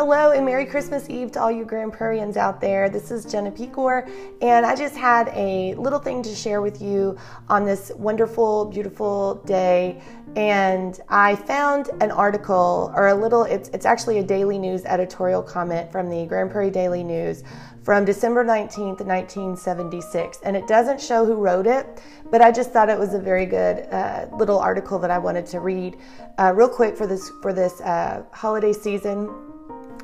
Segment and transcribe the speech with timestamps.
[0.00, 2.88] Hello and Merry Christmas Eve to all you Grand Prairians out there.
[2.88, 4.10] This is Jenna Pecor,
[4.40, 7.18] and I just had a little thing to share with you
[7.50, 10.00] on this wonderful, beautiful day.
[10.36, 15.42] And I found an article, or a little, it's, it's actually a daily news editorial
[15.42, 17.44] comment from the Grand Prairie Daily News
[17.82, 20.38] from December 19th, 1976.
[20.44, 23.44] And it doesn't show who wrote it, but I just thought it was a very
[23.44, 25.98] good uh, little article that I wanted to read
[26.38, 29.49] uh, real quick for this, for this uh, holiday season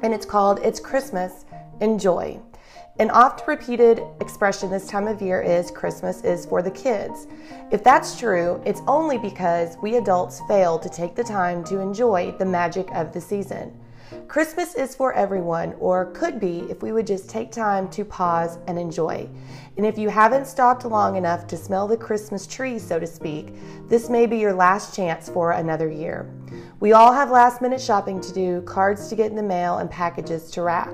[0.03, 1.45] and it's called It's Christmas,
[1.81, 2.41] Enjoy.
[2.99, 7.27] An oft repeated expression this time of year is Christmas is for the kids.
[7.71, 12.35] If that's true, it's only because we adults fail to take the time to enjoy
[12.39, 13.79] the magic of the season.
[14.29, 18.59] Christmas is for everyone, or could be if we would just take time to pause
[18.67, 19.29] and enjoy.
[19.77, 23.55] And if you haven't stopped long enough to smell the Christmas tree, so to speak,
[23.89, 26.33] this may be your last chance for another year.
[26.81, 29.91] We all have last minute shopping to do, cards to get in the mail, and
[29.91, 30.93] packages to wrap.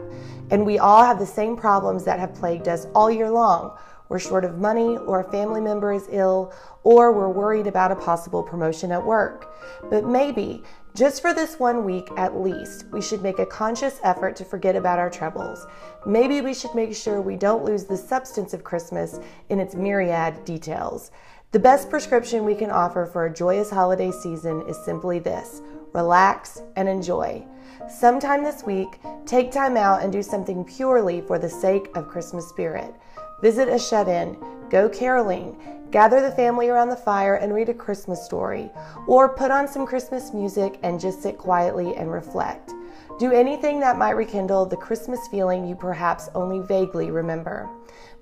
[0.50, 3.76] And we all have the same problems that have plagued us all year long.
[4.08, 7.96] We're short of money, or a family member is ill, or we're worried about a
[7.96, 9.54] possible promotion at work.
[9.88, 10.62] But maybe
[10.94, 14.76] just for this one week at least, we should make a conscious effort to forget
[14.76, 15.66] about our troubles.
[16.04, 20.44] Maybe we should make sure we don't lose the substance of Christmas in its myriad
[20.44, 21.10] details.
[21.52, 25.62] The best prescription we can offer for a joyous holiday season is simply this
[25.94, 27.44] relax and enjoy.
[27.88, 32.48] Sometime this week, take time out and do something purely for the sake of Christmas
[32.48, 32.94] spirit.
[33.42, 34.36] Visit a shut in,
[34.70, 35.56] go caroling,
[35.92, 38.70] gather the family around the fire and read a Christmas story,
[39.06, 42.72] or put on some Christmas music and just sit quietly and reflect.
[43.18, 47.68] Do anything that might rekindle the Christmas feeling you perhaps only vaguely remember.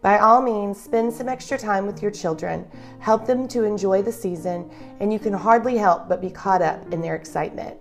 [0.02, 2.66] By all means, spend some extra time with your children,
[2.98, 6.92] help them to enjoy the season, and you can hardly help but be caught up
[6.92, 7.76] in their excitement.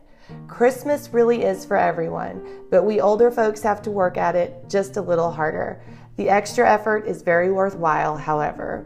[0.48, 4.98] Christmas really is for everyone, but we older folks have to work at it just
[4.98, 5.82] a little harder.
[6.20, 8.86] The extra effort is very worthwhile, however.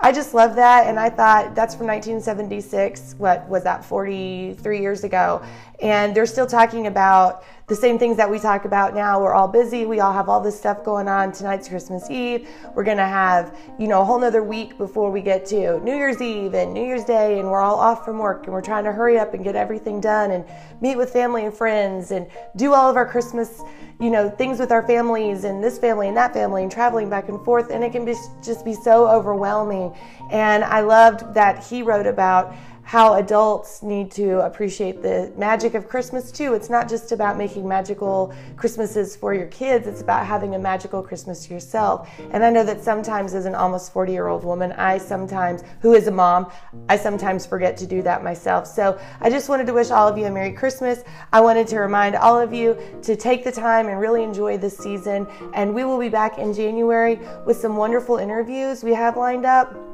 [0.00, 3.14] I just love that, and I thought that's from 1976.
[3.16, 5.42] What was that, 43 years ago?
[5.80, 9.20] And they're still talking about the same things that we talk about now.
[9.20, 9.86] We're all busy.
[9.86, 11.32] We all have all this stuff going on.
[11.32, 12.46] Tonight's Christmas Eve.
[12.74, 15.96] We're going to have, you know, a whole nother week before we get to New
[15.96, 17.38] Year's Eve and New Year's Day.
[17.38, 19.98] And we're all off from work and we're trying to hurry up and get everything
[19.98, 20.44] done and
[20.82, 23.62] meet with family and friends and do all of our Christmas,
[23.98, 27.30] you know, things with our families and this family and that family and traveling back
[27.30, 27.70] and forth.
[27.70, 29.94] And it can be, just be so overwhelming.
[30.30, 35.88] And I loved that he wrote about how adults need to appreciate the magic of
[35.88, 36.54] Christmas too.
[36.54, 41.02] It's not just about making magical Christmases for your kids, it's about having a magical
[41.02, 42.08] Christmas yourself.
[42.30, 45.94] And I know that sometimes, as an almost 40 year old woman, I sometimes, who
[45.94, 46.50] is a mom,
[46.88, 48.66] I sometimes forget to do that myself.
[48.66, 51.02] So I just wanted to wish all of you a Merry Christmas.
[51.32, 54.76] I wanted to remind all of you to take the time and really enjoy this
[54.76, 55.26] season.
[55.54, 59.93] And we will be back in January with some wonderful interviews we have lined up.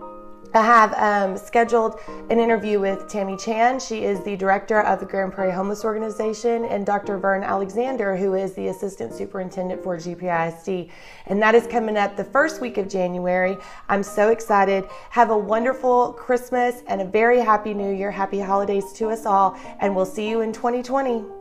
[0.52, 3.78] I have um, scheduled an interview with Tammy Chan.
[3.78, 7.18] She is the director of the Grand Prairie Homeless Organization, and Dr.
[7.18, 10.90] Vern Alexander, who is the assistant superintendent for GPISD.
[11.26, 13.58] And that is coming up the first week of January.
[13.88, 14.88] I'm so excited.
[15.10, 18.10] Have a wonderful Christmas and a very happy New Year.
[18.10, 21.39] Happy holidays to us all, and we'll see you in 2020.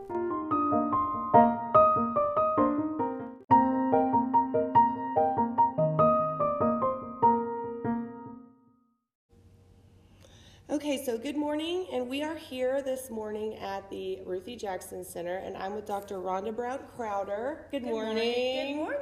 [10.70, 15.38] Okay, so good morning, and we are here this morning at the Ruthie Jackson Center,
[15.38, 16.18] and I'm with Dr.
[16.18, 17.66] Rhonda Brown Crowder.
[17.72, 18.76] Good, Good morning.
[18.76, 18.99] morning.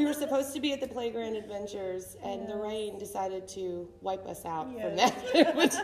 [0.00, 4.26] We were supposed to be at the Playground Adventures, and the rain decided to wipe
[4.26, 5.54] us out from that.
[5.54, 5.74] Which,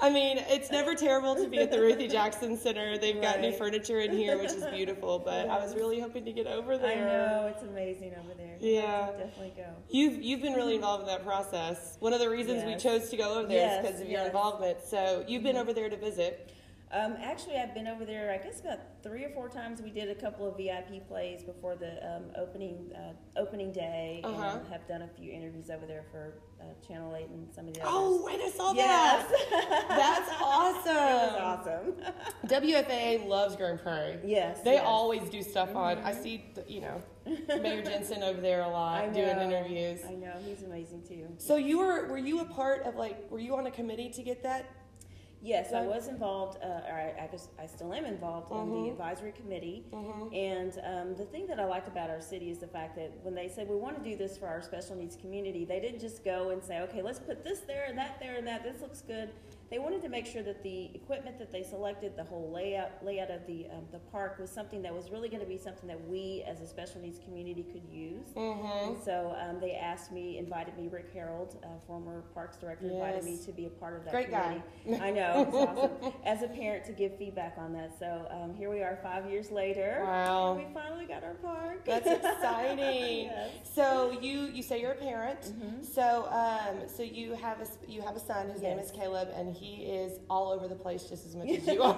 [0.00, 2.96] I mean, it's never terrible to be at the Ruthie Jackson Center.
[2.96, 6.32] They've got new furniture in here, which is beautiful, but I was really hoping to
[6.32, 7.06] get over there.
[7.06, 8.56] I know it's amazing over there.
[8.60, 9.10] Yeah.
[9.10, 9.66] definitely go.
[9.90, 11.98] You've you've been really involved in that process.
[12.00, 14.24] One of the reasons we chose to go over there Yes, is because of your
[14.24, 14.78] involvement.
[14.86, 15.60] So you've been mm-hmm.
[15.60, 16.50] over there to visit.
[16.92, 18.32] Um, actually, I've been over there.
[18.32, 19.80] I guess about three or four times.
[19.80, 24.58] We did a couple of VIP plays before the um, opening uh, opening day, Uh-huh.
[24.58, 27.74] and have done a few interviews over there for uh, Channel Eight and some of
[27.74, 27.92] the others.
[27.94, 29.86] Oh, wait, I saw yes, that.
[29.88, 30.96] That's awesome.
[30.96, 31.94] it was awesome.
[32.46, 34.18] WFAA loves Grand Prairie.
[34.24, 34.84] yes, They yes.
[34.84, 35.98] always do stuff on.
[35.98, 37.00] I see, the, you know,
[37.62, 40.00] Mayor Jensen over there a lot doing interviews.
[40.08, 41.28] I know he's amazing too.
[41.38, 44.22] So you were were you a part of like were you on a committee to
[44.24, 44.64] get that?
[45.42, 48.84] Yes, I was involved, uh, or I, I, guess I still am involved in Mhm.
[48.84, 49.86] the advisory committee.
[49.90, 50.34] Mhm.
[50.36, 53.34] And um, the thing that I liked about our city is the fact that when
[53.34, 56.24] they said we want to do this for our special needs community, they didn't just
[56.24, 58.62] go and say, okay, let's put this there and that there and that.
[58.62, 59.30] This looks good.
[59.70, 63.30] They wanted to make sure that the equipment that they selected, the whole layout layout
[63.30, 66.08] of the um, the park was something that was really going to be something that
[66.08, 68.26] we as a special needs community could use.
[68.36, 68.90] Mm-hmm.
[68.90, 73.22] And so um, they asked me, invited me, Rick Herold, uh, former Parks Director, invited
[73.24, 74.62] me to be a part of that Great guy.
[75.00, 76.12] I know, it's awesome.
[76.24, 77.96] As a parent, to give feedback on that.
[77.98, 80.02] So um, here we are, five years later.
[80.04, 80.54] Wow.
[80.54, 81.84] We finally got our park.
[81.84, 83.26] That's exciting.
[83.26, 83.50] Yes.
[83.74, 85.40] So you you say you're a parent.
[85.40, 85.82] Mm-hmm.
[85.82, 88.48] So um so you have a you have a son.
[88.50, 91.66] His name is Caleb, and he is all over the place just as much as
[91.66, 91.94] you are.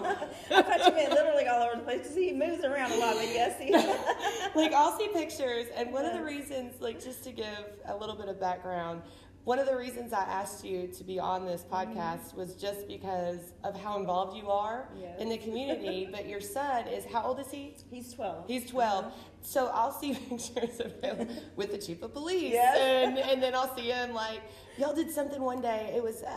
[0.51, 3.15] I thought you meant literally all over the place because he moves around a lot,
[3.15, 3.73] but yes, he
[4.61, 7.47] like I'll see pictures, and one of the reasons, like just to give
[7.87, 9.03] a little bit of background,
[9.45, 13.41] one of the reasons I asked you to be on this podcast was just because
[13.65, 15.21] of how involved you are Yes.
[15.21, 16.09] in the community.
[16.13, 17.75] but your son is how old is he?
[17.91, 18.45] He's 12.
[18.47, 19.13] He's 12.
[19.41, 22.53] So I'll see pictures of him with the chief of police.
[22.53, 22.79] Yes.
[22.79, 24.43] And, and then I'll see him like,
[24.79, 25.93] y'all did something one day.
[25.97, 26.31] It was, uh,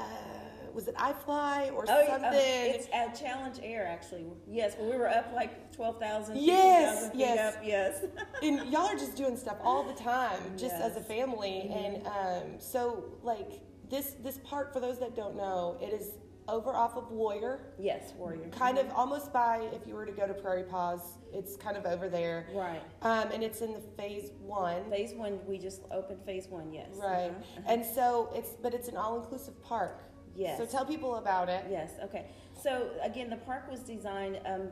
[0.76, 2.26] was it iFly or Oh, something?
[2.26, 4.26] uh, it's at Challenge Air, actually.
[4.48, 7.56] Yes, when we were up like 12,000, Yes, 15,000 feet yes.
[7.56, 7.62] up.
[7.64, 8.06] Yes.
[8.44, 11.08] and y'all are just doing stuff all the time, just as a Yes.
[11.08, 11.72] family.
[11.74, 16.10] And um, so, like, this, this park, for those that don't know, it is
[16.48, 17.74] over off of Warrior.
[17.80, 18.50] yes, Warrior.
[18.50, 21.86] Kind of almost by, if you were to go to Prairie Paws, it's kind of
[21.86, 22.48] over there.
[22.54, 22.82] Right.
[23.02, 24.88] Um, and it's in the phase one.
[24.92, 26.90] Phase one, we just opened phase one, yes.
[27.02, 27.32] Right.
[27.32, 27.62] Uh-huh.
[27.66, 30.04] And so it's, but it's an all inclusive park.
[30.36, 30.58] Yes.
[30.58, 31.66] So tell people about it.
[31.70, 32.28] Yes, okay.
[32.62, 34.70] So again, the park was designed, um,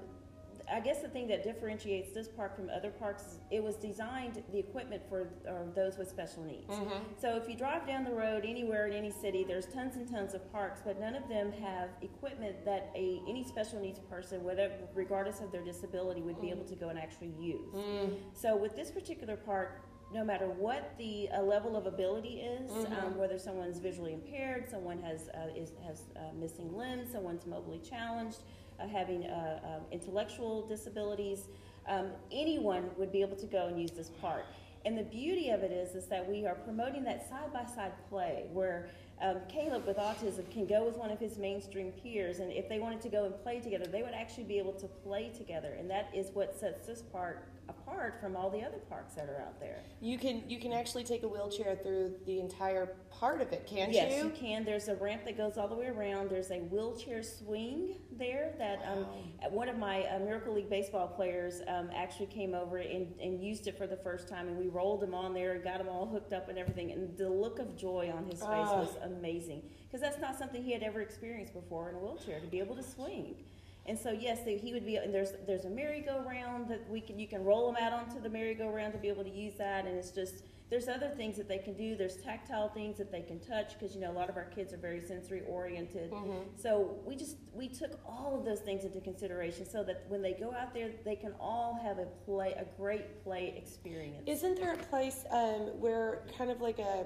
[0.71, 4.41] I guess the thing that differentiates this park from other parks is it was designed,
[4.51, 6.69] the equipment for or those with special needs.
[6.69, 7.03] Mm-hmm.
[7.19, 10.33] So if you drive down the road anywhere in any city, there's tons and tons
[10.33, 14.71] of parks, but none of them have equipment that a any special needs person, whether
[14.93, 17.73] regardless of their disability, would be able to go and actually use.
[17.75, 18.15] Mm.
[18.33, 19.81] So with this particular park,
[20.13, 25.01] no matter what the uh, level of ability is, um, whether someone's visually impaired, someone
[25.01, 28.39] has uh, is, has uh, missing limbs, someone's mobily challenged,
[28.79, 31.47] uh, having uh, um, intellectual disabilities,
[31.87, 34.45] um, anyone would be able to go and use this park.
[34.85, 37.93] And the beauty of it is, is that we are promoting that side by side
[38.09, 38.89] play where
[39.21, 42.79] um, Caleb with autism can go with one of his mainstream peers, and if they
[42.79, 45.89] wanted to go and play together, they would actually be able to play together, and
[45.89, 49.59] that is what sets this park apart from all the other parks that are out
[49.59, 49.83] there.
[50.01, 53.93] You can you can actually take a wheelchair through the entire part of it, can't
[53.93, 54.25] yes, you?
[54.25, 54.65] you can.
[54.65, 56.29] There's a ramp that goes all the way around.
[56.29, 59.05] There's a wheelchair swing there that um,
[59.51, 63.67] one of my uh, Miracle League baseball players um, actually came over and, and used
[63.67, 66.05] it for the first time, and we rolled him on there and got him all
[66.05, 66.91] hooked up and everything.
[66.91, 68.79] And the look of joy on his face Ah.
[68.79, 72.47] was amazing because that's not something he had ever experienced before in a wheelchair to
[72.47, 73.35] be able to swing.
[73.85, 74.95] And so yes, he would be.
[74.95, 78.29] And there's there's a merry-go-round that we can you can roll them out onto the
[78.29, 79.85] merry-go-round to be able to use that.
[79.85, 81.95] And it's just there's other things that they can do.
[81.95, 84.73] There's tactile things that they can touch because you know a lot of our kids
[84.73, 86.11] are very sensory oriented.
[86.11, 86.39] Mm-hmm.
[86.55, 90.33] So we just we took all of those things into consideration so that when they
[90.33, 94.23] go out there, they can all have a play a great play experience.
[94.25, 97.05] Isn't there a place um, where kind of like a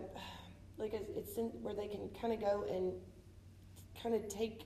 [0.78, 2.94] like a, it's in, where they can kind of go and
[4.02, 4.62] kind of take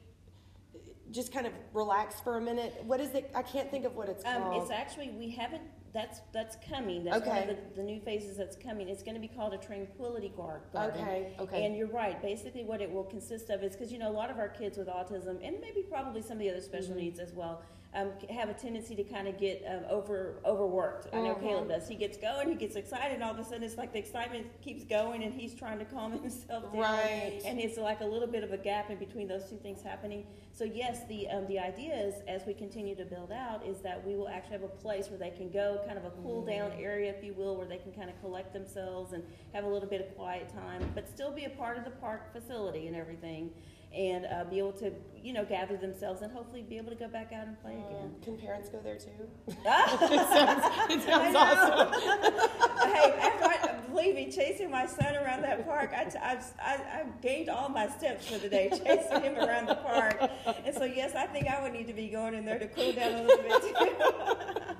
[1.11, 2.81] just kind of relax for a minute?
[2.85, 3.29] What is it?
[3.35, 4.61] I can't think of what it's Um, called.
[4.63, 5.61] it's actually we haven't.
[5.93, 7.03] That's that's coming.
[7.03, 7.49] That's one Okay.
[7.51, 8.87] of the, the new phases that's coming.
[8.87, 11.01] It's going to be called a tranquility guard garden.
[11.01, 11.33] okay.
[11.37, 11.65] Okay.
[11.65, 12.21] And you're right.
[12.21, 14.77] Basically, what it will consist of is because you know a lot of our kids
[14.77, 16.97] with autism, and maybe probably some of the other special Mhm.
[17.01, 17.61] needs as well,
[17.93, 21.07] um, have a tendency to kind of get um, over overworked.
[21.13, 21.41] I know Mhm.
[21.41, 21.87] Caleb does.
[21.89, 24.47] He gets going, he gets excited, and all of a sudden it's like the excitement
[24.61, 26.81] keeps going, and he's trying to calm himself down.
[26.81, 27.41] Right.
[27.45, 30.25] And it's like a little bit of a gap in between those two things happening.
[30.53, 34.05] So yes, the um, the idea is as we continue to build out is that
[34.07, 36.71] we will actually have a place where they can go, kind of a cool down
[36.79, 39.89] area, if you will, where they can kind of collect themselves and have a little
[39.89, 43.49] bit of quiet time, but still be a part of the park facility and everything,
[43.95, 47.07] and uh, be able to you know gather themselves and hopefully be able to go
[47.07, 48.15] back out and play again.
[48.23, 49.09] Can parents go there too?
[49.47, 52.89] it sounds, it sounds I awesome.
[52.93, 57.05] hey, after I, believe me, chasing my son around that park, I, I, I, I
[57.21, 60.17] gained all my steps for the day, chasing him around the park.
[60.65, 62.93] And so, yes, I think I would need to be going in there to cool
[62.93, 64.71] down a little bit too.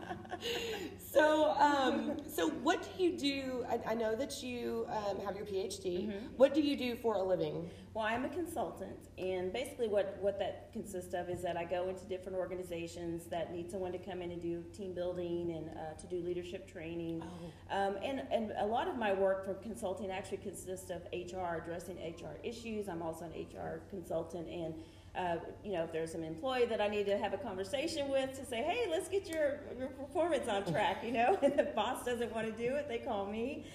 [1.12, 3.66] So, um, so what do you do?
[3.70, 6.08] I, I know that you um, have your PhD.
[6.08, 6.30] Mhm.
[6.38, 7.70] What do you do for a living?
[7.94, 11.90] Well, I'm a consultant, and basically, what, what that consists of is that I go
[11.90, 16.00] into different organizations that need someone to come in and do team building and uh,
[16.00, 17.22] to do leadership training.
[17.70, 21.98] Um, and, and a lot of my work for consulting actually consists of HR, addressing
[21.98, 22.88] HR issues.
[22.88, 24.74] I'm also an HR consultant, and
[25.14, 28.40] uh, you know, if there's an employee that I need to have a conversation with
[28.40, 32.06] to say, hey, let's get your, your performance on track, you know, and the boss
[32.06, 33.66] doesn't want to do it, they call me.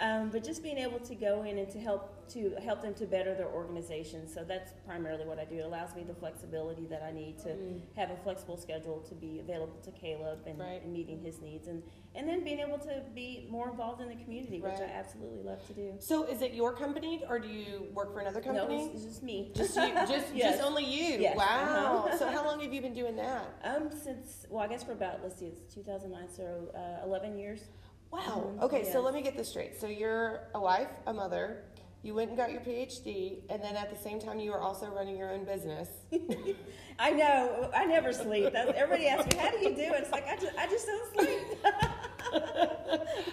[0.00, 3.06] Um, but just being able to go in and to help to help them to
[3.06, 4.28] better their organization.
[4.28, 5.58] So that's primarily what I do.
[5.58, 7.80] It allows me the flexibility that I need to Mm.
[7.94, 10.82] have a flexible schedule to be available to Caleb and, Right.
[10.82, 11.82] and meeting his needs, and
[12.16, 15.64] and then being able to be more involved in the community, which I absolutely love
[15.66, 15.94] to do.
[15.98, 18.86] So is it your company or do you work for another No, company?
[18.86, 19.52] it's, it's just me.
[19.54, 20.56] just you, just Yes.
[20.56, 21.20] just only you.
[21.20, 21.44] Yes, Wow.
[22.06, 22.16] uh-huh.
[22.18, 23.44] so how long have you been doing that?
[23.62, 27.68] Um, since well, I guess for about let's see, it's 2009, so uh, 11 years.
[28.16, 28.52] Wow.
[28.56, 29.78] Mhm, Okay, so let me get this straight.
[29.80, 31.64] So you're a wife, a mother.
[32.02, 34.86] You went and got your PhD, and then at the same time, you were also
[34.90, 35.88] running your own business.
[36.98, 37.70] I know.
[37.74, 38.52] I never sleep.
[38.52, 40.86] That's, everybody asks me, "How do you do it?" It's like I just, I just
[40.86, 41.40] don't sleep.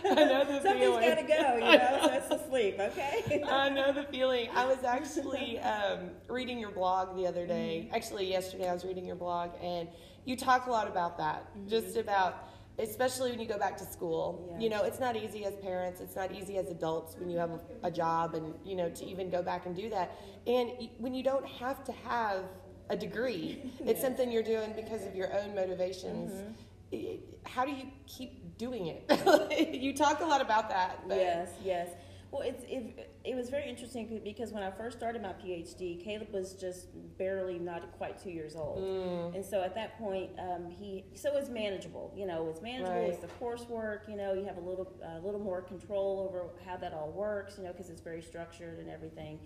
[0.05, 1.09] I know the Something's feeling.
[1.09, 1.99] got to go, you know.
[2.03, 3.43] So it's the sleep, okay?
[3.47, 4.49] I know the feeling.
[4.53, 7.89] I was actually um, reading your blog the other day.
[7.93, 9.87] Actually, yesterday I was reading your blog, and
[10.25, 11.47] you talk a lot about that.
[11.67, 12.47] Just about,
[12.79, 14.49] especially when you go back to school.
[14.51, 14.59] Yeah.
[14.59, 16.01] You know, it's not easy as parents.
[16.01, 19.05] It's not easy as adults when you have a, a job, and you know, to
[19.05, 20.11] even go back and do that.
[20.47, 22.43] And when you don't have to have
[22.89, 24.01] a degree, it's Yes.
[24.01, 26.31] something you're doing because of your own motivations.
[26.31, 27.15] Mm-hmm.
[27.45, 29.73] How do you keep doing it?
[29.81, 31.07] you talk a lot about that.
[31.07, 31.89] But Yes, yes.
[32.33, 36.33] Well, it's it, it was very interesting because when I first started my PhD, Caleb
[36.33, 36.87] was just
[37.19, 39.35] barely not quite two years old, Mm.
[39.35, 42.11] and so at that point, um, he so it's manageable.
[42.17, 43.01] You know, it's manageable.
[43.01, 43.09] Right.
[43.09, 44.09] It's the coursework.
[44.09, 47.59] You know, you have a little a little more control over how that all works.
[47.59, 49.39] You know, because it's very structured and everything.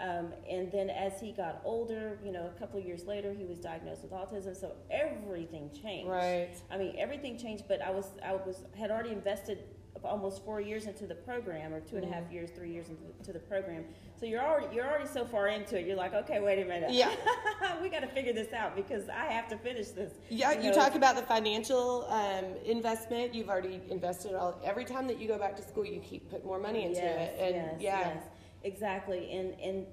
[0.00, 3.44] Um, and then as he got older, you know, a couple of years later, he
[3.44, 4.58] was diagnosed with autism.
[4.58, 6.08] So everything changed.
[6.08, 6.56] Right.
[6.70, 9.58] I mean, everything changed, but I was I was had already invested
[10.04, 13.02] almost four years into the program, or two and a half years, three years into
[13.02, 13.84] the, to the program.
[14.18, 15.86] So you're already you're already so far into it.
[15.86, 16.92] You're like, okay, wait a minute.
[16.92, 17.14] Yeah.
[17.82, 20.12] we got to figure this out because I have to finish this.
[20.28, 20.74] Yeah, you know.
[20.74, 23.34] talk about the financial um, investment.
[23.34, 24.60] You've already invested all.
[24.64, 27.30] Every time that you go back to school, you keep putting more money into yes,
[27.30, 28.22] it, and yes, yeah, yes,
[28.62, 29.30] exactly.
[29.32, 29.86] And and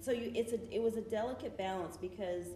[0.00, 2.46] so you, it's a it was a delicate balance because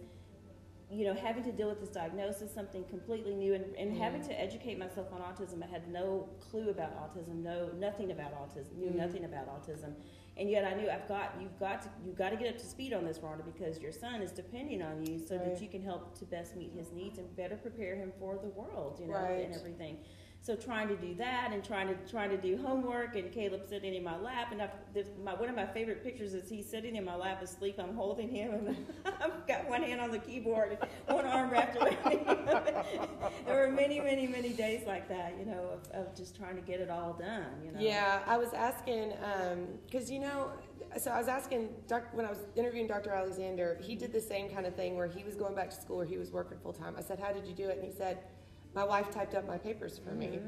[0.91, 4.39] you know having to deal with this diagnosis, something completely new, and, and having to
[4.39, 5.63] educate myself on autism.
[5.63, 8.95] I had no clue about autism, no nothing about autism, knew Mhm.
[8.95, 9.93] nothing about autism,
[10.37, 12.65] and yet I knew I've got you've got to you've got to get up to
[12.65, 15.45] speed on this, Rhonda, because your son is depending on you so Right.
[15.45, 18.49] that you can help to best meet his needs and better prepare him for the
[18.49, 19.45] world, you know, Right.
[19.45, 19.99] and everything.
[20.41, 23.93] So trying to do that and trying to trying to do homework and Caleb sitting
[23.93, 26.95] in my lap and I've, this, my, one of my favorite pictures is he's sitting
[26.95, 27.75] in my lap asleep.
[27.77, 28.85] I'm holding him and
[29.21, 32.21] I've got one hand on the keyboard, and one arm wrapped around me.
[33.45, 36.61] there were many, many, many days like that, you know, of, of just trying to
[36.61, 37.47] get it all done.
[37.63, 37.79] You know.
[37.79, 38.21] yeah.
[38.25, 40.51] I was asking um, because you know,
[40.97, 43.11] so I was asking doc, when I was interviewing Dr.
[43.11, 43.77] Alexander.
[43.81, 46.05] He did the same kind of thing where he was going back to school, where
[46.05, 46.95] he was working full time.
[46.97, 48.19] I said, "How did you do it?" And he said.
[48.75, 50.39] My wife typed up my papers for me,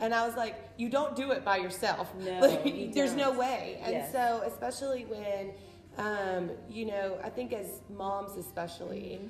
[0.00, 2.14] and I was like, "You don't do it by yourself.
[2.16, 3.38] No, Like, you there's no don't.
[3.38, 4.12] way." And Yes.
[4.12, 5.52] so, especially when,
[5.98, 9.20] um, you know, I think as moms, especially,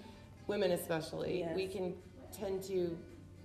[0.46, 1.56] women especially, Yes.
[1.56, 1.94] we can
[2.32, 2.96] tend to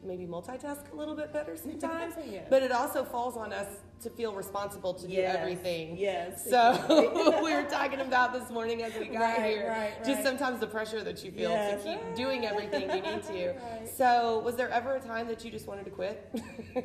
[0.04, 2.16] maybe multitask a little bit better sometimes.
[2.30, 2.48] Yes.
[2.50, 3.68] But it also falls on us
[4.02, 5.98] to feel responsible to do Yes, everything.
[5.98, 9.68] yes, So we were talking about this morning as we got Right, here.
[9.70, 10.06] right, right.
[10.06, 11.84] Just sometimes the pressure that you feel Yes.
[11.84, 13.54] to keep doing everything you need to.
[13.60, 13.88] Right.
[13.98, 16.30] So was there ever a time that you just wanted to quit?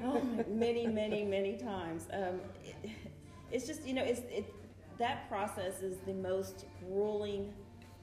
[0.03, 2.09] oh, many, many, many times.
[2.13, 2.91] Um, it,
[3.53, 4.53] it's just you know, it's it,
[4.99, 7.53] that process is the most grueling.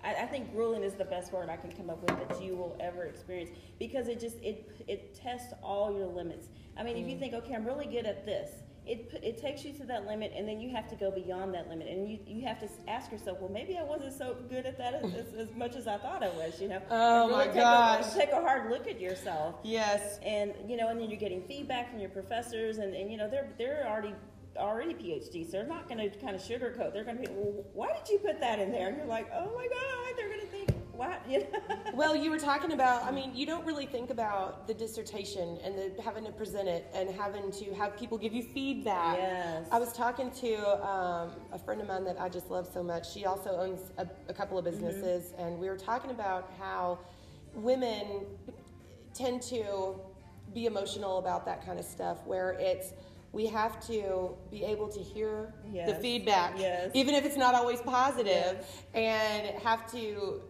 [0.03, 2.55] I, I think grueling is the best word I can come up with that you
[2.55, 3.49] will ever experience
[3.79, 6.47] because it just it it tests all your limits.
[6.77, 8.49] I mean, if you think, okay, I'm really good at this.
[8.85, 11.69] It, it takes you to that limit, and then you have to go beyond that
[11.69, 14.77] limit, and you, you have to ask yourself, well, maybe I wasn't so good at
[14.79, 16.81] that as, as, as much as I thought I was, you know.
[16.89, 18.15] Oh, really my take gosh.
[18.15, 20.19] A, take a hard look at yourself, yes.
[20.25, 23.29] and you know, and then you're getting feedback from your professors, and, and you know,
[23.29, 24.15] they're they're already
[24.57, 25.51] already PhDs.
[25.51, 26.93] They're not going to kind of sugarcoat.
[26.93, 28.89] They're going to be, well, why did you put that in there?
[28.89, 30.50] And you're like, oh my god, they're going to
[31.01, 31.21] what?
[31.31, 31.45] You know?
[31.93, 35.75] Well, you were talking about, I mean, you don't really think about the dissertation and
[35.77, 39.17] the, having to present it and having to have people give you feedback.
[39.17, 39.67] Yes.
[39.71, 40.55] I was talking to
[40.87, 43.11] um, a friend of mine that I just love so much.
[43.13, 46.99] She also owns a, a couple of businesses, and we were talking about how
[47.53, 48.25] women
[49.13, 49.99] tend to
[50.53, 52.93] be emotional about that kind of stuff, where it's
[53.33, 56.91] we have to be able to hear the feedback, Yes.
[56.93, 60.41] even if it's not always positive, and have to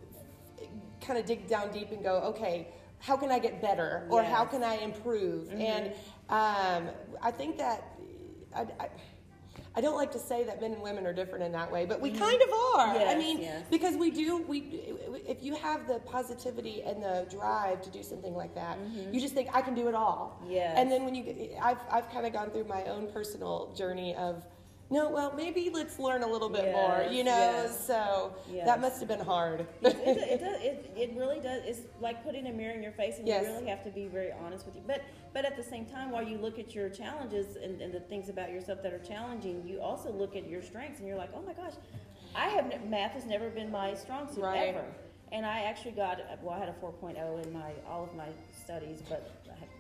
[1.01, 2.67] kind of dig down deep and go, okay,
[2.99, 5.47] how can I get better, or how can I improve?
[5.47, 5.61] Mm-hmm.
[5.61, 5.85] And
[6.29, 7.97] um, I think that
[8.55, 8.89] I, I,
[9.73, 11.99] I don't like to say that men and women are different in that way, but
[11.99, 12.97] we kind of are.
[13.07, 13.65] I mean, yes.
[13.71, 14.43] because we do.
[14.43, 14.59] We
[15.27, 18.77] if you have the positivity and the drive to do something like that,
[19.11, 20.41] you just think I can do it all.
[20.47, 20.75] Yes.
[20.77, 24.15] And then when you, get- I've I've kind of gone through my own personal journey
[24.15, 24.45] of.
[24.91, 27.31] No, well, maybe let's learn a little bit more, you know.
[27.31, 27.87] yes.
[27.87, 28.65] So Yes.
[28.65, 29.61] that must have been hard.
[29.81, 31.61] it, it, does, it, it really does.
[31.65, 33.45] It's like putting a mirror in your face, and Yes.
[33.45, 34.81] you really have to be very honest with you.
[34.85, 35.01] But
[35.33, 38.27] but at the same time, while you look at your challenges and, and the things
[38.27, 41.41] about yourself that are challenging, you also look at your strengths, and you're like, oh
[41.41, 41.73] my gosh,
[42.35, 44.75] I have math has never been my strong suit Right.
[44.75, 44.85] ever.
[45.31, 49.01] And I actually got well, I had a 4.0 in my all of my studies,
[49.07, 49.31] but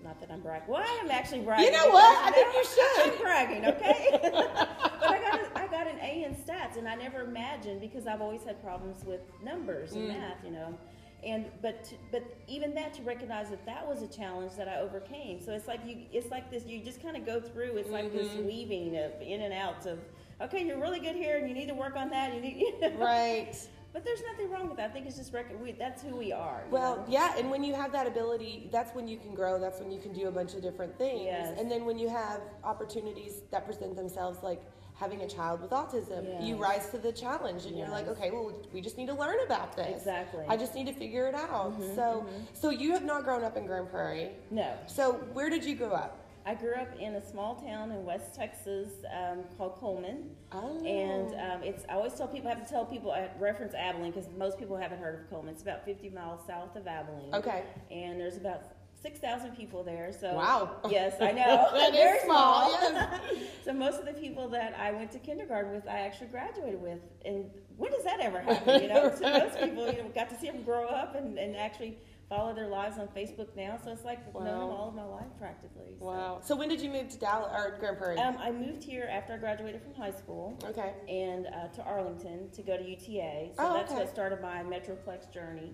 [0.03, 0.67] not that I'm bragging.
[0.69, 1.65] Well, I am actually bragging.
[1.65, 2.25] You know what?
[2.25, 3.13] I think you should.
[3.13, 4.19] I'm bragging, okay?
[4.21, 8.07] but I got a, I got an A in stats, and I never imagined because
[8.07, 9.95] I've always had problems with numbers Mm.
[9.97, 10.77] and math, you know.
[11.23, 14.77] And but to, but even that to recognize that that was a challenge that I
[14.79, 15.39] overcame.
[15.39, 16.65] So it's like you it's like this.
[16.65, 17.77] You just kind of go through.
[17.77, 18.47] It's like this Mm-hmm.
[18.47, 19.99] weaving of in and outs of.
[20.41, 22.33] Okay, you're really good here, and you need to work on that.
[22.33, 22.97] You need, you know.
[22.97, 23.55] right.
[23.93, 24.89] But there's nothing wrong with that.
[24.89, 26.63] I think it's just rec- we, that's who we are.
[26.69, 27.05] Well, know?
[27.09, 29.59] yeah, and when you have that ability, that's when you can grow.
[29.59, 31.25] That's when you can do a bunch of different things.
[31.25, 31.59] Yes.
[31.59, 34.61] And then when you have opportunities that present themselves, like
[34.95, 38.53] having a child with autism, you rise to the challenge, and you're like, okay, well,
[38.71, 39.97] we just need to learn about this.
[39.97, 40.45] Exactly.
[40.47, 41.73] I just need to figure it out.
[41.73, 44.29] Mm-hmm, so, so you have not grown up in Grand Prairie.
[44.51, 44.73] no.
[44.87, 46.20] So, where did you grow up?
[46.45, 50.31] I grew up in a small town in West Texas um, called Coleman.
[50.51, 50.83] Oh.
[50.85, 54.11] And um, it's I always tell people I have to tell people I reference Abilene
[54.11, 55.53] because most people haven't heard of Coleman.
[55.53, 57.33] It's about 50 miles south of Abilene.
[57.35, 57.63] Okay.
[57.91, 58.63] And there's about
[59.01, 60.11] 6,000 people there.
[60.19, 60.77] So Wow.
[60.89, 61.69] Yes, I know.
[61.73, 62.91] That Very small, small.
[62.91, 63.43] yes.
[63.65, 66.99] so most of the people that I went to kindergarten with, I actually graduated with.
[67.25, 67.45] And
[67.77, 68.81] when does that ever happen?
[68.81, 71.55] You know, so most people you know got to see them grow up and, and
[71.55, 71.97] actually
[72.31, 73.77] follow their lives on Facebook now.
[73.83, 75.97] So it's like known them all of my life practically.
[75.99, 76.05] So.
[76.05, 76.39] Wow.
[76.41, 78.17] So, when did you move to Dallas or Grand Prairie?
[78.17, 80.93] Um, I moved here after I graduated from high school okay.
[81.09, 83.49] and uh, to Arlington to go to UTA.
[83.55, 83.99] So Oh, that's okay.
[84.01, 85.73] what started my Metroplex journey.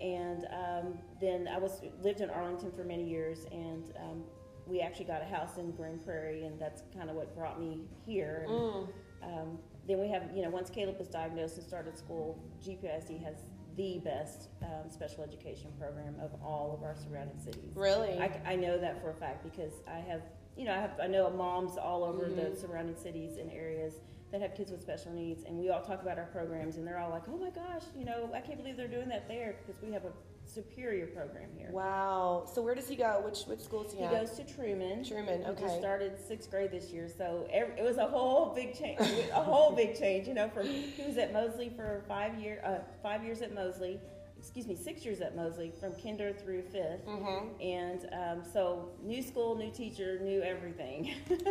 [0.00, 4.24] And um, then I was lived in Arlington for many years, and um,
[4.66, 7.82] we actually got a house in Grand Prairie, and that's kind of what brought me
[8.04, 8.46] here.
[8.48, 8.88] And, Mm.
[9.22, 13.36] um, then we have, you know, once Caleb was diagnosed and started school, GPISD has
[13.76, 17.70] the best um, special education program of all of our surrounding cities.
[17.74, 18.18] Really?
[18.18, 20.22] I, I know that for a fact because I have,
[20.56, 22.52] you know, I have I know moms all over Mm-hmm.
[22.54, 23.94] the surrounding cities and areas
[24.30, 26.98] that have kids with special needs, and we all talk about our programs, and they're
[26.98, 29.80] all like, "Oh my gosh, you know, I can't believe they're doing that there because
[29.82, 30.12] we have a
[30.46, 32.44] superior program here." Wow.
[32.52, 33.20] So, where does he go?
[33.24, 34.10] Which which schools he He at?
[34.12, 35.04] goes to Truman.
[35.04, 35.62] Truman, He okay.
[35.62, 39.00] just started sixth grade this year, so every, it was a whole big change.
[39.00, 40.48] a whole big change, you know.
[40.48, 44.00] From he was at Mosley for five year, uh, five years at Mosley.
[44.38, 47.62] Excuse me, six years at Mosley, from kinder through 5th Mm-hmm.
[47.62, 51.14] And um, so, new school, new teacher, new everything.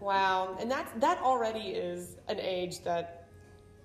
[0.00, 3.19] Wow, and that's that already is an age that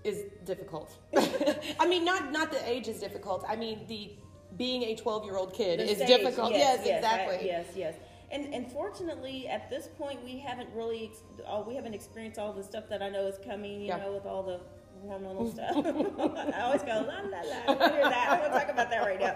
[0.05, 0.97] is difficult.
[1.79, 3.43] I mean, not not the age is difficult.
[3.47, 4.11] I mean, the
[4.57, 6.51] being a twelve year old kid The is stage, difficult.
[6.53, 7.39] Yes, I- exactly.
[7.47, 7.95] yes, yes.
[8.31, 12.53] And, and fortunately, at this point, we haven't really ex- all, we haven't experienced all
[12.53, 13.81] the stuff that I know is coming.
[13.81, 13.97] You Yeah.
[13.97, 14.59] know, with all the
[15.07, 15.75] hormonal stuff.
[16.55, 17.85] I always go la la la.
[17.85, 18.27] I hear that.
[18.31, 19.35] I don't talk about that right now.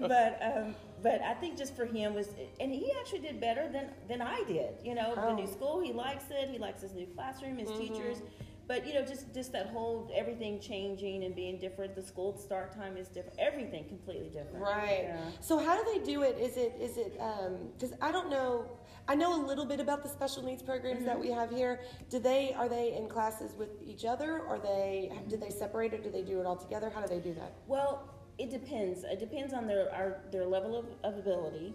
[0.00, 2.28] But um, but I think just for him was,
[2.60, 4.74] and he actually did better than than I did.
[4.84, 5.34] You know, the Oh.
[5.36, 6.48] new school, he likes it.
[6.50, 8.18] He likes his new classroom, his teachers.
[8.66, 11.94] But you know, just just that whole everything changing and being different.
[11.94, 13.38] The school start time is different.
[13.38, 14.64] Everything completely different.
[14.64, 15.02] Right.
[15.04, 15.20] Yeah.
[15.40, 16.38] So how do they do it?
[16.38, 18.66] Is it is it because I don't know.
[19.06, 21.06] I know a little bit about the special needs programs Mm-hmm.
[21.08, 21.80] that we have here.
[22.08, 26.02] Do they are they in classes with each other, or they do they separate it?
[26.02, 26.90] Do they do it all together?
[26.94, 27.52] How do they do that?
[27.66, 29.04] Well, it depends.
[29.04, 31.74] It depends on their our, their level of, of ability.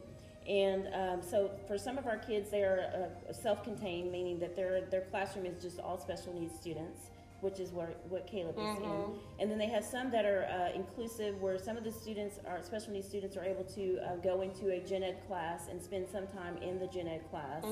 [0.50, 4.82] And um, so, for some of our kids, they are uh, self-contained, meaning that their
[4.90, 7.02] their classroom is just all special needs students,
[7.42, 8.84] which is where what Caleb is in.
[9.40, 12.64] And then they have some that are uh, inclusive, where some of the students are
[12.64, 16.08] special needs students are able to uh, go into a gen ed class and spend
[16.10, 17.64] some time in the gen ed class,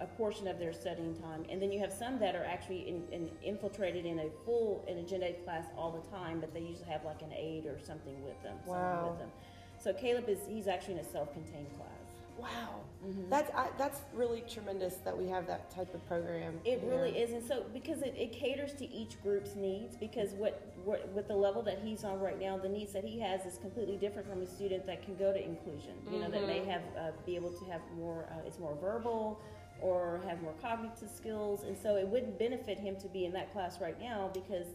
[0.00, 1.44] a, a portion of their studying time.
[1.50, 4.96] And then you have some that are actually in, in, infiltrated in a full in
[4.96, 7.78] a gen ed class all the time, but they usually have like an aide or
[7.84, 8.56] something with them.
[8.66, 9.10] Wow.
[9.10, 9.30] With them.
[9.78, 11.93] So Caleb is he's actually in a self-contained class.
[12.38, 13.28] Wow, Mm-hmm.
[13.28, 16.58] that's I, that's really tremendous that we have that type of program.
[16.64, 19.94] It really is, and so because it, it caters to each group's needs.
[19.96, 23.20] Because what, what with the level that he's on right now, the needs that he
[23.20, 25.92] has is completely different from a student that can go to inclusion.
[26.10, 28.26] You know, that may have uh, be able to have more.
[28.30, 29.38] Uh, it's more verbal,
[29.84, 33.52] or have more cognitive skills, and so it wouldn't benefit him to be in that
[33.52, 34.66] class right now because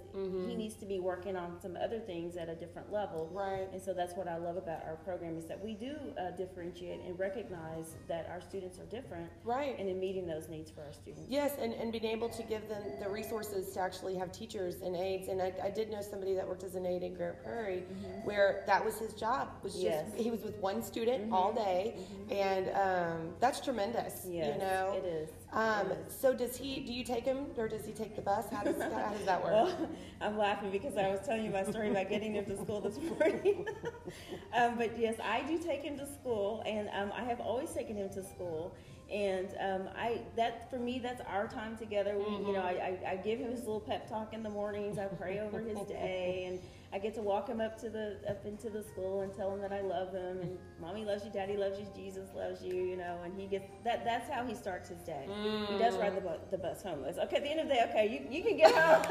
[0.48, 3.28] he needs to be working on some other things at a different level.
[3.34, 3.68] Right.
[3.74, 7.02] And so that's what I love about our program is that we do uh, differentiate
[7.06, 9.76] and recognize that our students are different, Right.
[9.80, 11.26] and in meeting those needs for our students.
[11.28, 14.96] Yes, and, and being able to give them the resources to actually have teachers and
[14.96, 15.28] aides.
[15.28, 17.84] And I, I did know somebody that worked as an aide in Grand Prairie
[18.26, 19.50] where that was his job.
[19.64, 19.90] Was just Mm-hmm.
[19.90, 20.06] Yes.
[20.10, 20.24] Mm-hmm.
[20.24, 21.96] he was with one student all day,
[22.30, 24.26] and um, that's tremendous.
[24.30, 25.30] Yes, you know, it is.
[25.52, 26.14] Um, It is.
[26.14, 26.80] so does he?
[26.82, 28.46] Do you take him, or does he take the bus?
[28.52, 29.54] How does how does that work?
[29.54, 29.90] Well,
[30.22, 32.98] I'm laughing because I was telling you my story about getting him to school this
[33.00, 33.68] morning.
[34.54, 37.96] um, but yes, I do take him to school, and um, I have always taken
[37.96, 38.76] him to school.
[39.12, 42.16] And um, I that for me, that's our time together.
[42.16, 45.00] We, You know, I, I, I give him his little pep talk in the mornings.
[45.00, 46.60] I pray over his day, and
[46.94, 49.62] I get to walk him up to the up into the school and tell him
[49.62, 52.76] that I love him, and mommy loves you, daddy loves you, Jesus loves you.
[52.76, 54.06] You know, and he gets that.
[54.06, 55.28] That's how he starts his day.
[55.72, 57.04] He does ride the, bu- the bus home.
[57.06, 59.04] It's, okay, at the end of the day, okay, you, you can get home.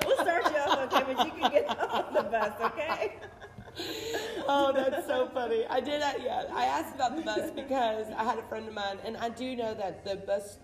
[0.06, 3.16] we'll start you off, okay, but you can get on the bus, okay?
[4.48, 5.64] oh, that's so funny.
[5.68, 6.22] I did that.
[6.22, 9.28] Yeah, I asked about the bus because I had a friend of mine, and I
[9.28, 10.58] do know that the bus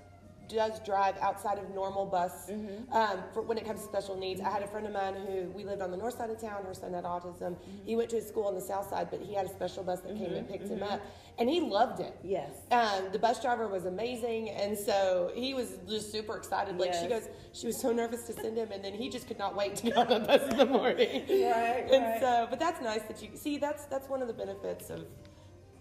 [0.49, 2.51] does drive outside of normal bus
[2.93, 4.41] um, for when it comes to special needs.
[4.41, 6.65] I had a friend of mine who we lived on the north side of town.
[6.65, 7.57] Her son had autism.
[7.85, 10.01] He went to a school on the south side, but he had a special bus
[10.01, 11.01] that came and picked him up,
[11.39, 12.17] and he loved it.
[12.23, 12.51] Yes.
[12.71, 16.79] Um, the bus driver was amazing, and so he was just super excited.
[16.79, 19.39] Like she goes, she was so nervous to send him, and then he just could
[19.39, 21.23] not wait to get on the bus in the morning.
[21.55, 22.21] Right, And right.
[22.21, 23.59] so, but that's nice that you see.
[23.59, 25.05] That's that's one of the benefits of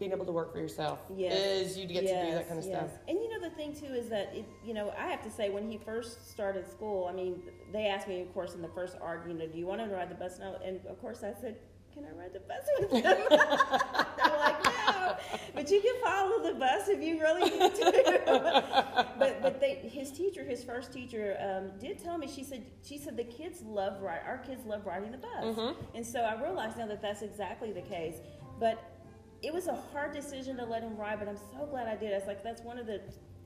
[0.03, 0.99] being able to work for yourself.
[1.15, 1.33] Yes.
[1.33, 2.75] Is you get to do that kind of yes.
[2.75, 2.89] stuff.
[3.07, 5.49] And you know the thing too is that it, you know I have to say
[5.49, 8.97] when he first started school, I mean they asked me of course in the first
[9.01, 10.39] arc, you know, do you want him to ride the bus?
[10.39, 11.55] No, and of course I said,
[11.93, 13.01] can I ride the bus with him?
[13.29, 15.15] They're like, no,
[15.55, 19.05] but you can follow the bus if you really need to.
[19.19, 22.27] but but they, his teacher, his first teacher, um, did tell me.
[22.27, 24.21] She said she said the kids love ride.
[24.25, 25.95] Our kids love riding the bus, Mm-hmm.
[25.95, 28.15] and so I realize now that that's exactly the case.
[28.59, 28.92] But
[29.43, 32.11] it was a hard decision to let him ride, but I'm so glad I did.
[32.11, 33.01] It's like that's one of the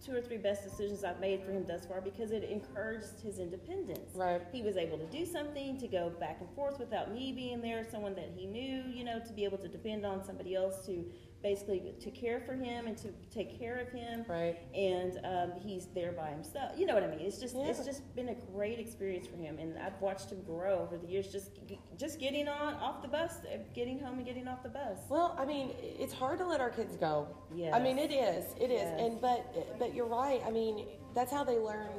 [0.06, 3.40] two or three best decisions I've made for him thus far because it encouraged his
[3.40, 4.14] independence.
[4.14, 4.40] Right.
[4.52, 7.84] He was able to do something, to go back and forth without me being there,
[7.90, 11.04] someone that he knew, you know, to be able to depend on somebody else to
[11.44, 14.26] basically to care for him and to take care of him.
[14.28, 14.58] Right.
[14.74, 16.72] And um, he's there by himself.
[16.78, 17.20] You know what I mean?
[17.22, 20.80] It's just it's just been a great experience for him, and I've watched him grow
[20.80, 21.28] over the years.
[21.32, 21.52] Just
[21.98, 24.98] just getting on off the bus, uh, getting home and getting off the bus.
[25.10, 27.28] Well, I mean, it's hard to let our kids go.
[27.56, 27.74] Yes.
[27.76, 28.46] I mean, it is.
[28.60, 28.82] It is.
[28.82, 29.00] Yes.
[29.00, 30.42] And but but you're right.
[30.46, 31.90] I mean, that's how they learn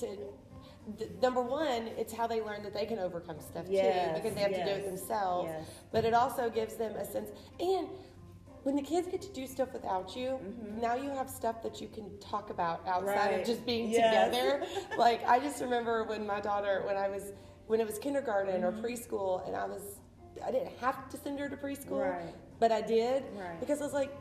[0.00, 0.06] to.
[0.98, 4.34] th- Number one, it's how they learn that they can overcome stuff Yes, too, because
[4.34, 5.48] they have to do it themselves.
[5.50, 5.66] yes.
[5.92, 7.30] But it also gives them a sense.
[7.58, 7.88] And
[8.64, 10.38] when the kids get to do stuff without you,
[10.80, 13.50] now you have stuff that you can talk about outside of Mm-hmm.
[13.52, 14.30] Just being Yes.
[14.30, 14.64] together.
[14.98, 17.32] like I just remember when my daughter, when I was,
[17.66, 18.78] when it was kindergarten Mm-hmm.
[18.78, 19.82] or preschool, and I was,
[20.44, 22.34] I didn't have to send her to preschool, Right.
[22.58, 23.60] but I did Right.
[23.60, 24.12] because I was like,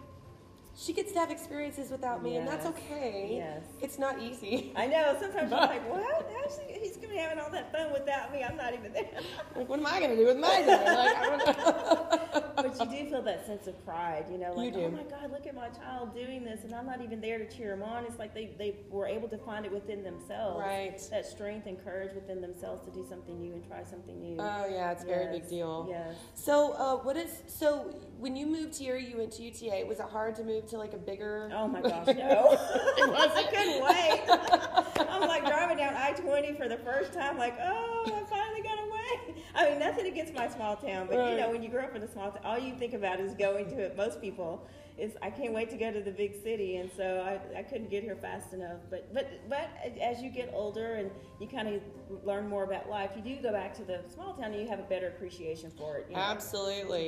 [0.75, 3.27] she gets to have experiences without me, and that's okay.
[3.37, 3.63] Yes.
[3.81, 4.73] It's not easy.
[4.75, 5.15] I know.
[5.19, 6.31] Sometimes you're like, what?
[6.67, 8.43] He, he's gonna be having all that fun without me?
[8.43, 9.05] I'm not even there.
[9.55, 10.67] Like, what am I going to do with my day?
[10.67, 12.43] Like, I don't know.
[12.55, 14.85] but you do feel that sense of pride, you know, like, You do.
[14.85, 17.47] oh my God, look at my child doing this, and I'm not even there to
[17.47, 18.03] cheer him on.
[18.05, 20.99] It's like they, they were able to find it within themselves, Right.
[21.11, 24.37] That strength and courage within themselves to do something new and try something new.
[24.39, 25.85] Oh yeah, it's a very big deal.
[25.87, 26.15] Yes.
[26.33, 28.97] So, uh, what is so when you moved here?
[28.97, 29.85] You went to UTA.
[29.87, 31.49] Was it hard to move to like a bigger?
[31.53, 32.57] Oh my gosh, no!
[32.57, 35.09] I couldn't wait.
[35.09, 39.35] I'm like driving down I-20 for the first time, like, oh, I finally got away.
[39.55, 42.03] I mean, nothing against my small town, but you know, when you grow up in
[42.03, 43.95] a small town, all you think about is going to it.
[43.97, 44.65] Most people
[44.97, 47.89] is, I can't wait to go to the big city, and so I, I couldn't
[47.89, 48.77] get here fast enough.
[48.89, 51.81] But but but as you get older and you kind of
[52.23, 54.79] learn more about life, you do go back to the small town, and you have
[54.79, 56.05] a better appreciation for it.
[56.09, 56.21] You know?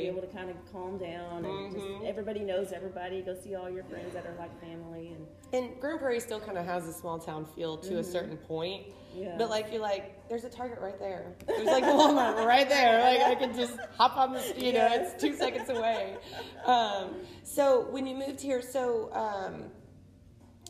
[0.02, 1.74] be able to kind of calm down and Mhm.
[1.74, 3.22] just everybody knows everybody.
[3.22, 6.58] Go see all your friends that are like family and And Grand Prairie still kind
[6.58, 8.88] of has a small town feel to a certain point.
[9.16, 9.36] Yeah.
[9.38, 11.34] But like you're like, there's a Target right there.
[11.48, 13.02] There's like a Walmart right there.
[13.02, 14.54] Like I can just hop on this.
[14.58, 16.18] You know, it's two seconds away.
[16.66, 19.66] Um, so when you moved here, so um,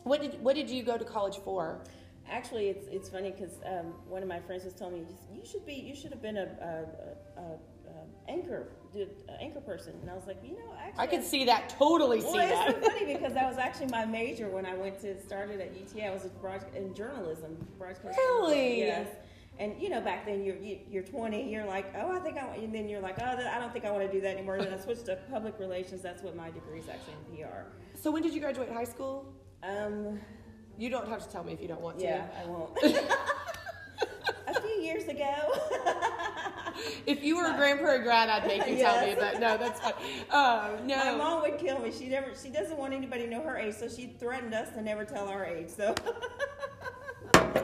[0.04, 1.82] what did what did you go to college for?
[2.30, 5.64] actually it's it's funny because um, one of my friends was telling me you should
[5.64, 9.94] be you should have been a, a, a, a, a anchor did- a anchor person
[10.02, 11.68] and I was like you know actually I could see that.
[11.70, 12.82] Totally see Well, it's that.
[12.84, 16.06] so funny because that was actually my major when I went to started at UTA.
[16.06, 16.24] I was
[16.74, 18.16] in journalism, broadcast.
[18.18, 18.78] Really?
[18.78, 19.08] Yes.
[19.58, 21.50] And you know, back then you're you, you're 20.
[21.50, 22.58] You're like, oh, I think I want.
[22.58, 24.58] And then you're like, oh, I don't think I want to do that anymore.
[24.58, 26.02] then I switched to public relations.
[26.02, 27.64] That's what my degree is actually in PR.
[27.94, 29.32] So when did you graduate high school?
[29.62, 30.20] Um,
[30.78, 32.04] You don't have to tell me if you don't want to.
[32.04, 32.76] Yeah, I won't.
[34.46, 35.34] a few years ago.
[37.06, 39.18] if you were a Grand Prairie grad, I'd make you tell me, Yes.
[39.18, 39.94] but no, that's fine.
[40.30, 40.96] Uh, no.
[40.96, 41.92] My mom would kill me.
[41.92, 42.32] She never.
[42.40, 45.28] She doesn't want anybody to know her age, so she threatened us to never tell
[45.28, 45.68] our age.
[45.68, 45.94] So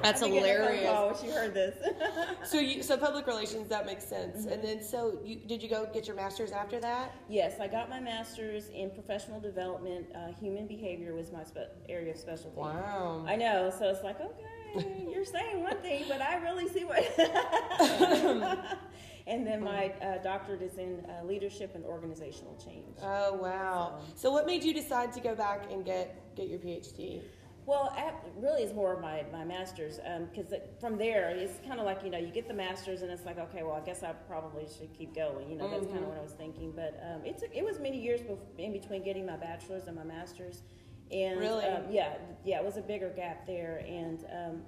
[0.02, 0.84] That's I think I got a phone hilarious.
[0.88, 1.76] Oh, she heard this.
[2.44, 4.38] So you so public relations that makes sense.
[4.38, 4.52] Mm-hmm.
[4.52, 7.14] And then so you did you go get your master's after that?
[7.28, 10.06] yes, I got my master's in professional development.
[10.14, 12.56] Uh, human behavior was my spe- area of specialty.
[12.58, 13.24] Wow.
[13.28, 13.72] I know.
[13.76, 14.44] So it's like, okay,
[15.10, 16.98] you're saying one thing, but I really see what.
[19.26, 22.96] and then my uh, doctorate is in uh, leadership and organizational change.
[23.02, 24.00] Oh wow.
[24.14, 27.22] So what made you decide to go back and get get your PhD?
[27.64, 27.96] Well,
[28.38, 30.00] really, it's more of my, my master's
[30.34, 33.24] because from there, it's kind of like you know, you get the master's and it's
[33.24, 35.48] like, okay, well, I guess I probably should keep going.
[35.48, 36.72] You know, that's kind of what I was thinking.
[36.74, 39.96] But um, it took it was many years bef- in between getting my bachelor's and
[39.96, 40.62] my master's,
[41.12, 41.64] and Really?
[41.66, 44.62] um, yeah, yeah, it was a bigger gap there, and um,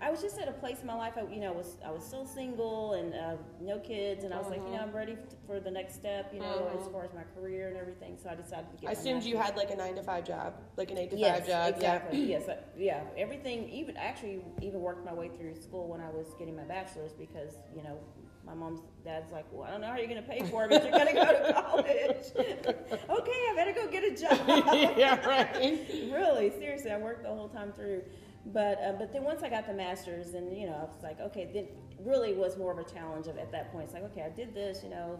[0.00, 1.14] I was just at a place in my life.
[1.16, 4.48] I, you know, was I was still single and uh, no kids, and I was
[4.48, 4.84] like, you know, uh-huh.
[4.88, 6.32] I'm ready for the next step.
[6.32, 6.90] You know, as uh-huh.
[6.90, 8.16] far as my career and everything.
[8.22, 8.90] So I decided to get.
[8.90, 11.40] I assumed you had like a nine to five job, like an eight to Yes,
[11.40, 11.74] five job.
[11.74, 12.24] exactly.
[12.24, 13.02] yes, I- yeah.
[13.16, 17.12] Everything, even actually, even worked my way through school when I was getting my bachelor's
[17.12, 17.98] because you know
[18.46, 20.70] my mom's dad's like, well, I don't know how you're going to pay for it,
[20.70, 22.26] but you're going to go to college.
[23.10, 24.74] okay, I better go get a job.
[24.74, 24.94] Yeah.
[24.96, 25.80] yeah, right.
[26.12, 28.02] really, seriously, I worked the whole time through.
[28.46, 31.20] But uh, but then once I got the master's, and you know, I was like,
[31.20, 31.66] okay, then
[32.04, 33.84] really was more of a challenge of at that point.
[33.86, 35.18] It's like, okay, I did this, you know,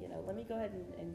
[0.00, 1.14] you know, let me go ahead and, and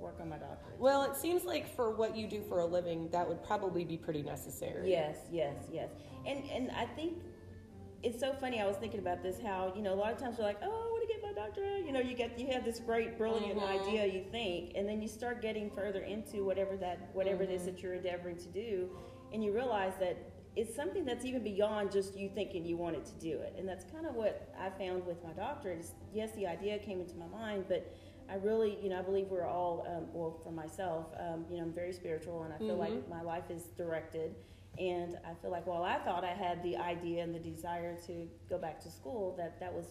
[0.00, 0.78] work on my doctorate.
[0.78, 3.96] Well, it seems like for what you do for a living, that would probably be
[3.98, 4.90] pretty necessary.
[4.90, 5.90] Yes, yes, yes.
[6.26, 7.18] And and I think
[8.02, 8.60] it's so funny.
[8.60, 9.38] I was thinking about this.
[9.38, 11.32] How you know a lot of times we're like, oh, I want to get my
[11.32, 11.84] doctorate.
[11.84, 13.82] You know, you get you have this great, brilliant Mhm.
[13.86, 14.06] idea.
[14.06, 17.70] You think, and then you start getting further into whatever that whatever it is Mm-hmm.
[17.72, 18.88] that you're endeavoring to do,
[19.34, 20.16] and you realize that
[20.56, 23.54] it's something that's even beyond just you thinking you wanted to do it.
[23.58, 25.80] And that's kind of what I found with my doctorate.
[25.80, 27.94] Is yes, the idea came into my mind, but
[28.28, 31.64] I really, you know, I believe we're all, um, well, for myself, um, you know,
[31.64, 34.34] I'm very spiritual, and I feel like my life is directed.
[34.78, 38.28] And I feel like, well, I thought I had the idea and the desire to
[38.48, 39.34] go back to school.
[39.36, 39.86] That that was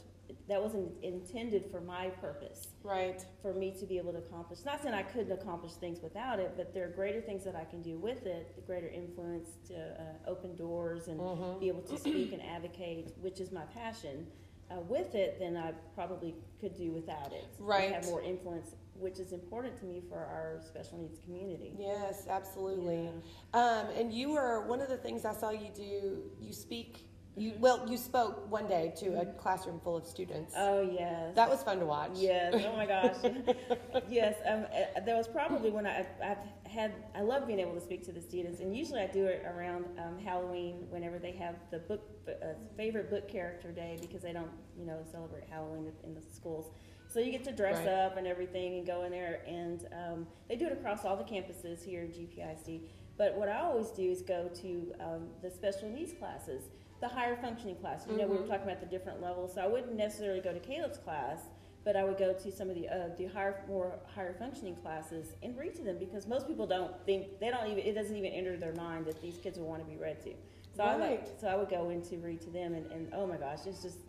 [0.47, 3.23] that wasn't intended for my purpose Right.
[3.43, 4.59] for me to be able to accomplish.
[4.65, 7.63] Not saying I couldn't accomplish things without it, but there are greater things that I
[7.63, 11.59] can do with it, the greater influence to uh, open doors and Mm-hmm.
[11.59, 14.25] be able to speak and advocate, which is my passion.
[14.71, 17.45] Uh, with it, than I probably could do without it.
[17.59, 17.91] Right.
[17.91, 21.73] Have more influence, which is important to me for our special needs community.
[21.77, 23.09] Yes, absolutely.
[23.53, 26.23] Um, and you were one of the things I saw you do.
[26.39, 27.07] You speak.
[27.37, 30.53] You well, you spoke one day to a classroom full of students.
[30.55, 31.35] Oh yes.
[31.35, 32.11] that was fun to watch.
[32.15, 32.63] Yes.
[32.65, 33.15] Oh my gosh.
[34.09, 34.35] yes.
[34.47, 36.93] Um, uh, there was probably when I, I've had.
[37.13, 39.85] I love being able to speak to the students, and usually I do it around
[39.99, 44.51] um, Halloween, whenever they have the book uh, favorite book character day, because they don't,
[44.79, 46.67] you know, celebrate Halloween in the schools.
[47.15, 47.87] So you get to dress Right.
[47.87, 51.23] up and everything and go in there, and um, they do it across all the
[51.23, 52.81] campuses here in GPISD.
[53.17, 56.63] But what I always do is go to um, the special needs classes,
[56.99, 58.09] the higher functioning classes.
[58.11, 60.59] You know, we were talking about the different levels, so I wouldn't necessarily go to
[60.59, 61.43] Caleb's class,
[61.85, 65.35] but I would go to some of the uh, the higher, more higher functioning classes
[65.41, 68.33] and read to them because most people don't think they don't even it doesn't even
[68.33, 70.33] enter their mind that these kids will want to be read to.
[70.75, 73.25] So I like so I would go in to read to them, and, and oh
[73.25, 73.99] my gosh, it's just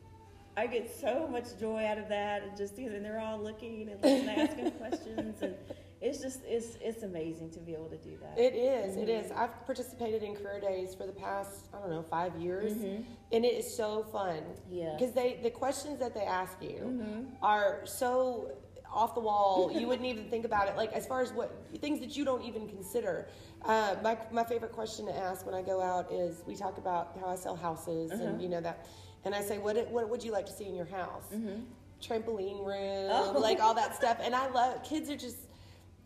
[0.56, 4.28] I get so much joy out of that, and just and they're all looking and
[4.30, 5.54] asking questions, and
[6.00, 8.38] it's just it's it's amazing to be able to do that.
[8.38, 9.30] It is, it is.
[9.32, 13.02] I've participated in career days for the past, I don't know, five years, Mm-hmm.
[13.32, 14.40] and it is so fun.
[14.70, 14.96] Yeah.
[14.98, 17.22] Because they, the questions that they ask you Mm-hmm.
[17.44, 18.52] are so
[18.90, 19.70] off the wall.
[19.74, 20.76] you wouldn't even think about it.
[20.76, 23.28] Like as far as what things that you don't even consider.
[23.62, 27.14] Uh, my my favorite question to ask when I go out is we talk about
[27.20, 28.22] how I sell houses Uh-huh.
[28.22, 28.86] and you know that,
[29.26, 31.24] and I say what what would you like to see in your house?
[31.34, 31.60] Mm-hmm.
[32.00, 33.36] Trampoline room, Oh.
[33.48, 34.18] like all that stuff.
[34.22, 35.36] And I love kids are just.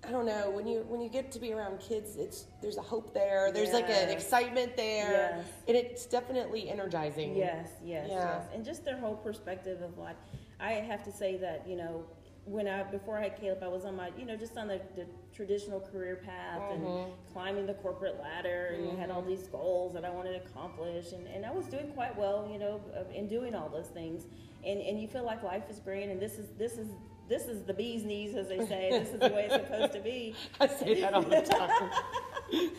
[0.03, 2.83] I don't know when you when you get to be around kids, it's there's a
[2.83, 3.53] hope there.
[3.53, 5.47] There's like an excitement there, Yes.
[5.69, 7.37] and it's definitely energizing.
[7.37, 8.15] Yes, yes, Yeah.
[8.39, 8.47] yes.
[8.55, 10.17] And just their whole perspective of like,
[10.59, 12.05] I have to say that, you know,
[12.45, 14.81] when I before I had Caleb, I was on my, you know, just on the,
[14.97, 16.87] the traditional career path Mm-hmm.
[16.87, 21.13] and climbing the corporate ladder, and had all these goals that I wanted to accomplish,
[21.13, 22.81] and, and I was doing quite well, you know,
[23.15, 24.25] in doing all those things.
[24.65, 26.89] And and you feel like life is great, and this is this is
[27.29, 28.89] this is the bee's knees, as they say.
[28.91, 30.35] this is the way it's supposed to be.
[30.61, 31.91] I say that all the time.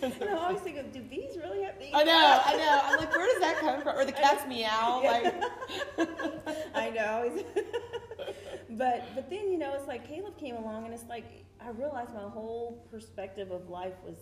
[0.03, 1.91] And I always think of, do bees really have bees?
[1.93, 2.81] I know, I know.
[2.83, 3.97] I'm like, where does that come from?
[3.97, 5.01] Or the cat's meow.
[5.05, 5.33] Like,
[6.75, 7.41] I know.
[8.77, 11.25] But but then you know it's like Caleb came along and it's like
[11.59, 14.15] I realized my whole perspective of life was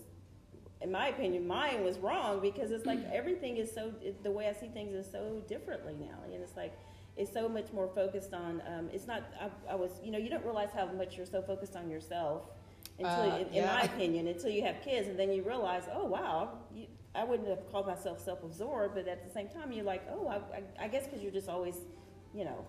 [0.82, 4.52] in my opinion, mine was wrong because it's like everything is so the way I
[4.52, 6.72] see things is so differently now, and it's like
[7.16, 8.62] it's so much more focused on.
[8.66, 9.24] Um, it's not.
[9.40, 12.44] I, I, was, you know, you don't realize how much you're so focused on yourself
[12.98, 16.06] until, Uh, in, in my opinion, until you have kids, and then you realize, oh
[16.06, 20.02] wow, you, I wouldn't have called myself self-absorbed, but at the same time, you're like,
[20.10, 21.76] oh, I, I, I guess because you're just always,
[22.32, 22.64] you know,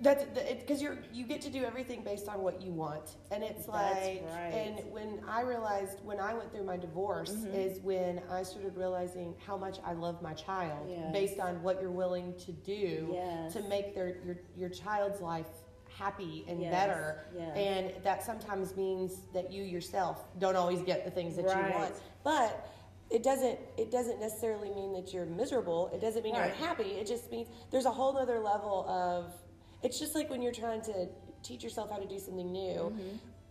[0.00, 0.24] That's
[0.60, 4.22] because you're you get to do everything based on what you want, and it's like.
[4.30, 4.52] right.
[4.52, 7.54] And when I realized when I went through my divorce Mm-hmm.
[7.54, 11.12] is when I started realizing how much I love my child Yes.
[11.12, 13.54] based on what you're willing to do Yes.
[13.54, 15.46] to make their your your child's life
[15.88, 17.24] happy and Yes, better.
[17.54, 21.72] And that sometimes means that you yourself don't always get the things that Right.
[21.72, 22.68] you want, but.
[23.08, 23.56] It doesn't.
[23.76, 25.90] It doesn't necessarily mean that you're miserable.
[25.94, 26.46] It doesn't mean Right.
[26.46, 26.90] you're unhappy.
[26.98, 29.32] It just means there's a whole other level of
[29.86, 31.06] it's just like when you're trying to
[31.42, 32.92] teach yourself how to do something new.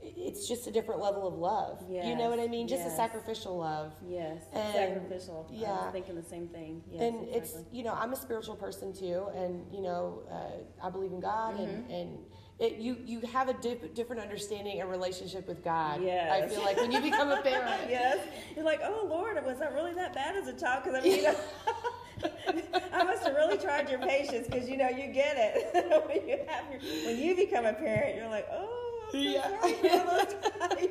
[0.07, 1.81] It's just a different level of love.
[1.89, 2.29] you know Mm-hmm.
[2.29, 2.67] What I mean?
[2.67, 3.91] Just a sacrificial love.
[4.07, 5.47] yes, And- sacrificial.
[5.51, 5.89] Yeah.
[5.91, 6.83] thinking the same thing.
[6.91, 10.89] Yes, and it's you know I'm a spiritual person too, and you know uh, I
[10.91, 11.63] believe in God, Mm-hmm.
[11.71, 12.09] and and
[12.59, 16.03] it, you you have a dif- different understanding and relationship with God.
[16.03, 16.31] Yes.
[16.31, 17.89] I feel like when you become a parent.
[17.89, 18.19] yes.
[18.55, 20.83] You're like, oh Lord, was I really that bad as a child?
[20.83, 21.35] Because I mean, you know,
[22.93, 25.73] I must have really tried your patience because you know you get it
[26.07, 28.15] when you have your when you become a parent.
[28.15, 28.81] You're like, oh.
[29.11, 29.47] So Yeah.
[29.61, 30.05] sorry for all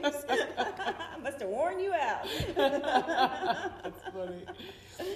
[0.04, 0.24] those times.
[0.28, 2.26] I must have worn you out.
[2.56, 4.44] That's funny.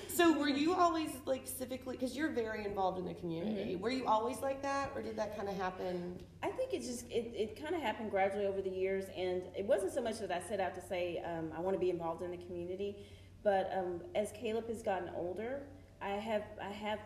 [0.08, 3.74] So were you always like civically because you're very involved in the community?
[3.74, 3.82] Mm-hmm.
[3.82, 6.18] Were you always like that, or did that kind of happen?
[6.42, 9.64] I think it just it, it kind of happened gradually over the years, and it
[9.64, 12.22] wasn't so much that I set out to say um, I want to be involved
[12.22, 12.96] in the community,
[13.44, 15.62] but um, as Caleb has gotten older,
[16.00, 17.00] I have I have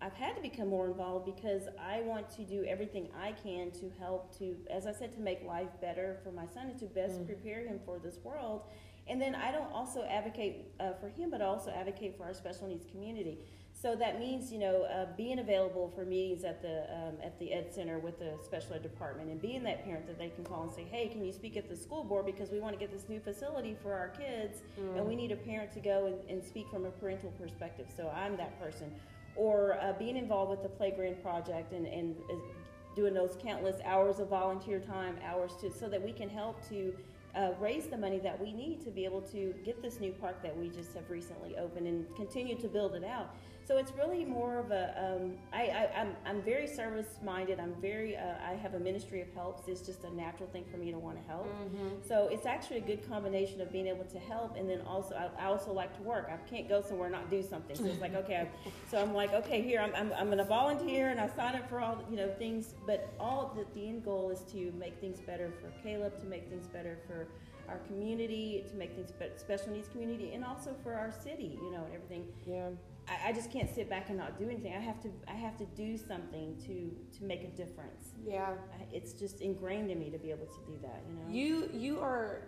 [0.00, 3.88] I've had to become more involved because I want to do everything I can to
[4.00, 7.24] help to, as I said, to make life better for my son and to best
[7.24, 8.62] prepare him for this world.
[9.06, 12.34] And then I don't also advocate uh, for him, but I also advocate for our
[12.34, 13.38] special needs community.
[13.82, 17.52] So that means, you know, uh, being available for meetings at the um, at the
[17.52, 20.62] Ed Center with the special ed department, and being that parent that they can call
[20.62, 22.92] and say, "Hey, can you speak at the school board because we want to get
[22.92, 24.62] this new facility for our kids,
[24.96, 28.08] and we need a parent to go and, and speak from a parental perspective." So
[28.14, 28.88] I'm that person,
[29.34, 32.34] or uh, being involved with the Playground Project and and uh,
[32.94, 36.94] doing those countless hours of volunteer time, hours to so that we can help to
[37.34, 40.40] uh, raise the money that we need to be able to get this new park
[40.40, 43.34] that we just have recently opened and continue to build it out.
[43.66, 44.94] So it's really more of a.
[45.22, 47.60] Um, I, I, I'm, I'm very service minded.
[47.60, 48.16] I'm very.
[48.16, 49.68] Uh, I have a ministry of helps.
[49.68, 51.46] It's just a natural thing for me to want to help.
[52.06, 55.44] So it's actually a good combination of being able to help and then also I,
[55.44, 56.30] I also like to work.
[56.30, 57.76] I can't go somewhere and not do something.
[57.76, 58.48] So it's like okay.
[58.90, 61.68] So I'm like okay here I'm, I'm, I'm going to volunteer and I sign up
[61.68, 62.74] for all you know things.
[62.86, 66.48] But all the, the end goal is to make things better for Caleb, to make
[66.48, 67.28] things better for
[67.68, 71.58] our community, to make things better, special needs community, and also for our city.
[71.62, 72.24] You know and everything.
[72.46, 72.70] Yeah.
[73.08, 74.74] I, I just can't sit back and not do anything.
[74.74, 78.10] I have to I have to do something to to make a difference.
[78.24, 78.50] Yeah.
[78.50, 81.02] I, it's just ingrained in me to be able to do that.
[81.08, 81.30] You know.
[81.30, 82.42] You you are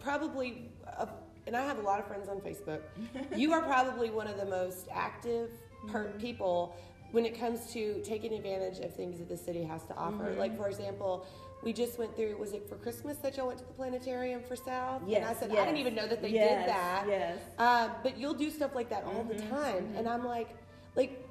[0.00, 1.08] probably, a,
[1.46, 2.82] and I have a lot of friends on Facebook.
[3.36, 5.50] you are probably one of the most active
[5.88, 6.18] per- mm-hmm.
[6.18, 6.76] people
[7.10, 10.24] when it comes to taking advantage of things that the city has to offer.
[10.24, 10.38] Mm-hmm.
[10.38, 11.26] Like for example,
[11.62, 12.36] we just went through.
[12.38, 15.02] Was it for Christmas that y'all went to the planetarium for South?
[15.02, 17.04] and I Yes, said I didn't even know that they Yes, did that.
[17.08, 17.38] yes.
[17.58, 20.48] Uh, but you'll do stuff like that all the time, and I'm like,
[20.96, 21.24] like.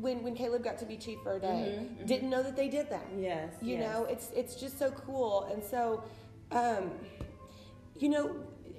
[0.00, 2.88] When, when Caleb got to be chief for a day, didn't know that they did
[2.90, 3.80] that Yes, you yes.
[3.84, 6.04] know it's it's just so cool and so
[6.52, 6.92] um
[7.98, 8.30] you know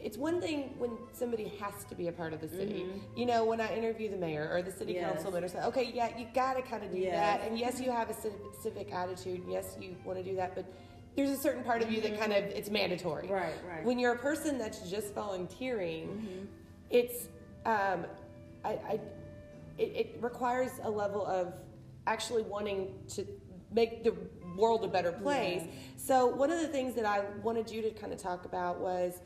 [0.02, 2.86] it's one thing when somebody has to be a part of the city
[3.18, 5.02] you know when i interview the mayor or the city Mm-hmm.
[5.04, 5.12] Yes.
[5.16, 7.12] councilman or something okay yeah you gotta kind of do Yes.
[7.20, 8.16] that and yes you have a
[8.64, 10.72] civic attitude yes you want to do that but
[11.20, 13.28] there's a certain part of you that kind of it's mandatory.
[13.28, 13.84] Right, right.
[13.84, 16.46] when you're a person that's just volunteering Mm-hmm.
[16.90, 17.28] it's
[17.66, 18.06] um
[18.64, 19.00] i i
[19.78, 21.54] it, it requires a level of
[22.08, 23.26] actually wanting to
[23.72, 24.14] make the
[24.58, 25.64] world a better place.
[25.96, 29.22] So one of the things that I wanted you to kind of talk about was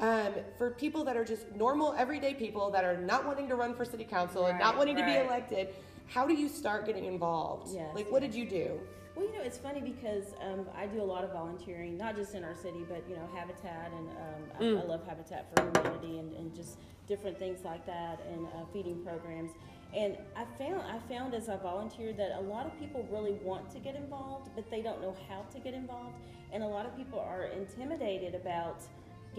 [0.00, 3.74] um, for people that are just normal, everyday people that are not wanting to run
[3.74, 5.68] for city council and not Right, wanting to be elected.
[6.06, 7.74] How do you start getting involved?
[7.74, 8.80] Yes, like, what did you do?
[9.14, 12.34] Well, you know, it's funny because um, I do a lot of volunteering, not just
[12.34, 16.18] in our city, but you know, Habitat, and um, I, I love Habitat for Humanity,
[16.18, 19.50] and, and just different things like that, and uh, feeding programs.
[19.94, 23.70] And I found I found as I volunteered that a lot of people really want
[23.72, 26.14] to get involved, but they don't know how to get involved,
[26.52, 28.82] and a lot of people are intimidated about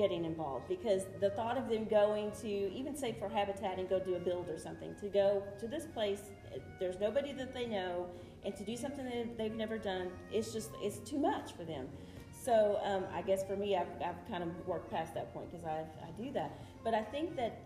[0.02, 4.00] getting involved because the thought of them going to even say for habitat and go
[4.00, 6.24] do a build or something to go to this place
[6.80, 8.08] there's nobody that they know
[8.46, 11.86] and to do something that they've never done it's just it's too much for them
[12.44, 15.66] So um, I guess for me, I've, I've kind of worked past that point because
[15.66, 16.52] I, I do that.
[16.84, 17.60] But I think that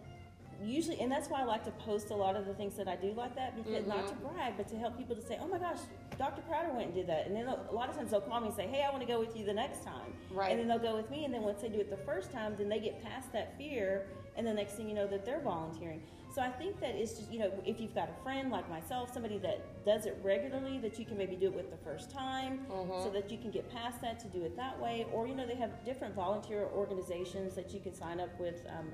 [0.64, 2.96] usually, and that's why I like to post a lot of the things that I
[2.96, 3.98] do like that because mm-hmm.
[3.98, 5.80] not to brag, but to help people to say, "Oh my gosh,
[6.18, 6.42] Dr.
[6.44, 8.56] Crowder went and did that." And then a lot of times they'll call me and
[8.56, 10.52] say, "Hey, I want to go with you the next time." Right.
[10.52, 12.56] And then they'll go with me, and then once they do it the first time,
[12.58, 16.02] then they get past that fear, and the next thing you know, that they're volunteering.
[16.34, 19.14] So I think that it's just you know if you've got a friend like myself,
[19.14, 22.66] somebody that does it regularly, that you can maybe do it with the first time,
[22.72, 23.04] mm-hmm.
[23.04, 25.06] so that you can get past that to do it that way.
[25.14, 28.66] Or you know they have different volunteer organizations that you can sign up with.
[28.68, 28.92] Um,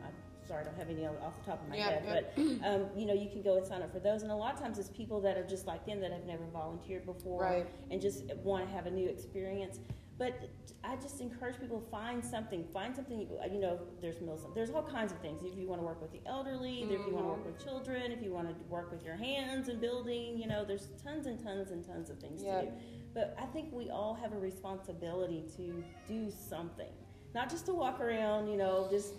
[0.50, 3.06] sorry, I don't have any off the top of my yeah, head, but um, you
[3.06, 4.24] know, you can go and sign up for those.
[4.24, 6.44] And a lot of times, it's people that are just like them that have never
[6.52, 7.68] volunteered before right.
[7.92, 9.80] and just want to have a new experience.
[10.18, 10.50] But
[10.84, 12.66] I just encourage people to find something.
[12.74, 13.30] Find something.
[13.52, 14.46] You know, there's meals.
[14.54, 15.42] There's all kinds of things.
[15.44, 16.94] If you want to work with the elderly, mm-hmm.
[16.94, 19.70] if you want to work with children, if you want to work with your hands
[19.70, 22.62] and building, you know, there's tons and tons and tons of things yep.
[22.62, 22.74] to do.
[23.14, 26.92] But I think we all have a responsibility to do something,
[27.34, 29.14] not just to walk around, you know, just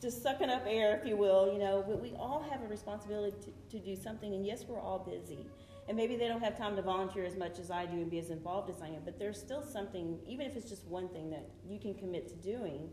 [0.00, 3.36] just sucking up air, if you will, you know, but we all have a responsibility
[3.42, 4.34] to, to do something.
[4.34, 5.46] And yes, we're all busy.
[5.88, 8.18] And maybe they don't have time to volunteer as much as I do and be
[8.18, 11.30] as involved as I am, but there's still something, even if it's just one thing
[11.30, 12.88] that you can commit to doing,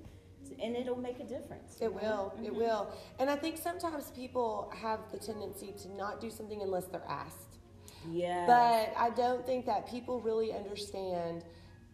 [0.61, 1.77] and it'll make a difference.
[1.81, 2.33] It will.
[2.35, 2.45] Mm-hmm.
[2.45, 2.91] It will.
[3.19, 7.59] And I think sometimes people have the tendency to not do something unless they're asked.
[8.09, 8.45] Yeah.
[8.47, 11.43] But I don't think that people really understand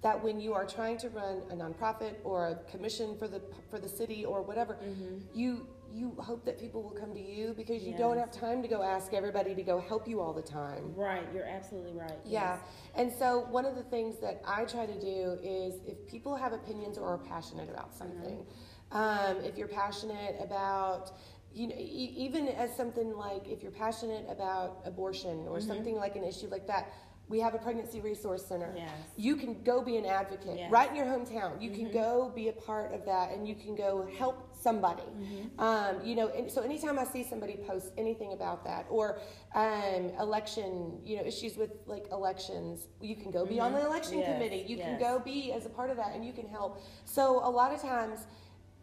[0.04, 3.42] that when you are trying to run a nonprofit or a commission for the
[3.72, 5.18] for the city or whatever, mm-hmm.
[5.34, 8.00] you you hope that people will come to you because you yes.
[8.00, 10.94] don't have time to go ask everybody to go help you all the time.
[10.96, 12.18] Right, you're absolutely right.
[12.26, 12.56] Yeah.
[12.56, 12.60] Yes.
[12.96, 16.52] And so one of the things that I try to do is if people have
[16.52, 17.98] opinions or are passionate about mm-hmm.
[18.00, 18.46] something,
[18.92, 18.98] mm-hmm.
[18.98, 21.12] um, if you're passionate about
[21.56, 25.68] you know, even as something like if you're passionate about abortion or mm-hmm.
[25.68, 26.92] something like an issue like that,
[27.30, 28.74] we have a pregnancy resource center.
[28.76, 28.92] Yes.
[29.16, 30.72] You can go be an advocate yes.
[30.72, 31.62] right in your hometown.
[31.62, 31.86] You mm-hmm.
[31.86, 35.04] can go be a part of that and you can go help somebody.
[35.04, 35.60] Mm-hmm.
[35.60, 39.20] Um, you know, and so anytime I see somebody post anything about that or
[39.56, 43.64] um, election, you know, issues with like elections, you can go be mm-hmm.
[43.64, 43.88] on the mm-hmm.
[43.88, 44.34] election yes.
[44.34, 44.66] committee.
[44.68, 46.84] You can go be as a part of that and you can help.
[47.06, 48.28] So a lot of times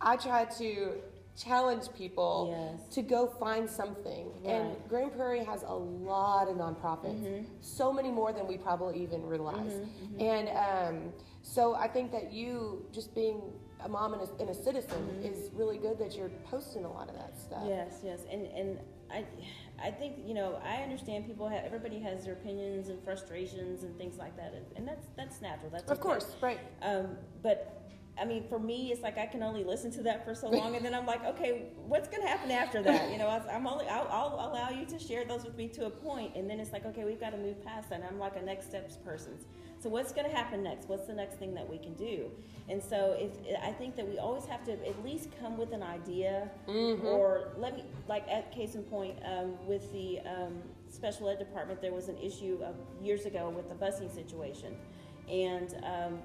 [0.01, 0.95] I try to
[1.43, 2.95] challenge people yes.
[2.95, 4.31] to go find something.
[4.45, 4.55] Right.
[4.55, 7.45] And Grand Prairie has a lot of nonprofits, mm-hmm.
[7.61, 9.73] so many more than we probably even realize.
[9.73, 10.21] Mm-hmm, mm-hmm.
[10.21, 11.13] And um,
[11.43, 13.41] so I think that you just being
[13.83, 15.25] a mom and a, and a citizen mm-hmm.
[15.25, 17.65] is really good that you're posting a lot of that stuff.
[17.67, 18.79] Yes, yes, and and
[19.11, 19.25] I.
[19.83, 20.61] I think you know.
[20.63, 21.65] I understand people have.
[21.65, 25.71] Everybody has their opinions and frustrations and things like that, and, and that's that's natural.
[25.71, 26.03] That's of okay.
[26.03, 26.61] course right.
[26.83, 30.35] Um, but I mean, for me, it's like I can only listen to that for
[30.35, 33.11] so long, and then I'm like, okay, what's going to happen after that?
[33.11, 35.91] You know, I'm only I'll, I'll, allow you to share those with me to a
[35.91, 38.01] point, and then it's like, okay, we've got to move past that.
[38.01, 39.39] And I'm like a next steps person.
[39.79, 40.89] So what's going to happen next?
[40.89, 42.31] What's the next thing that we can do?
[42.69, 43.31] And so if
[43.63, 47.07] I think that we always have to at least come with an idea, mm-hmm.
[47.07, 50.59] or let me like at case in point um, with the um,
[50.91, 54.77] special ed department, there was an issue of years ago with the busing situation,
[55.31, 56.19] and um,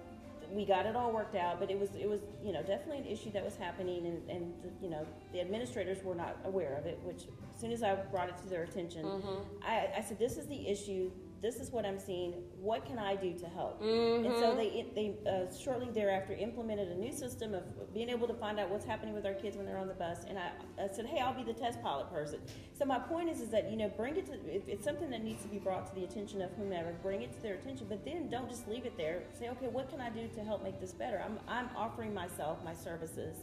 [0.51, 3.05] we got it all worked out, but it was it was you know definitely an
[3.05, 6.99] issue that was happening, and and you know the administrators were not aware of it.
[7.03, 7.23] Which
[7.53, 9.63] as soon as I brought it to their attention, mm-hmm.
[9.63, 11.11] I, I said, "This is the issue
[11.45, 12.33] this is what I'm seeing.
[12.59, 13.79] What can I do to help?
[13.79, 14.25] Mm-hmm.
[14.25, 14.57] And so mm-hmm.
[14.57, 18.71] they they uh, shortly thereafter implemented a new system of being able to find out
[18.71, 20.25] what's happening with our kids when they're on the bus.
[20.27, 20.49] And I,
[20.83, 22.39] I said, hey, I'll be the test pilot person.
[22.73, 25.23] So my point is, is that you know, bring it to if it's something that
[25.23, 27.85] needs to be brought to the attention of whomever, bring it to their attention.
[27.87, 29.21] But then don't just leave it there.
[29.39, 31.21] Say, okay, what can I do to help make this better?
[31.23, 33.37] I'm I'm offering myself, my services,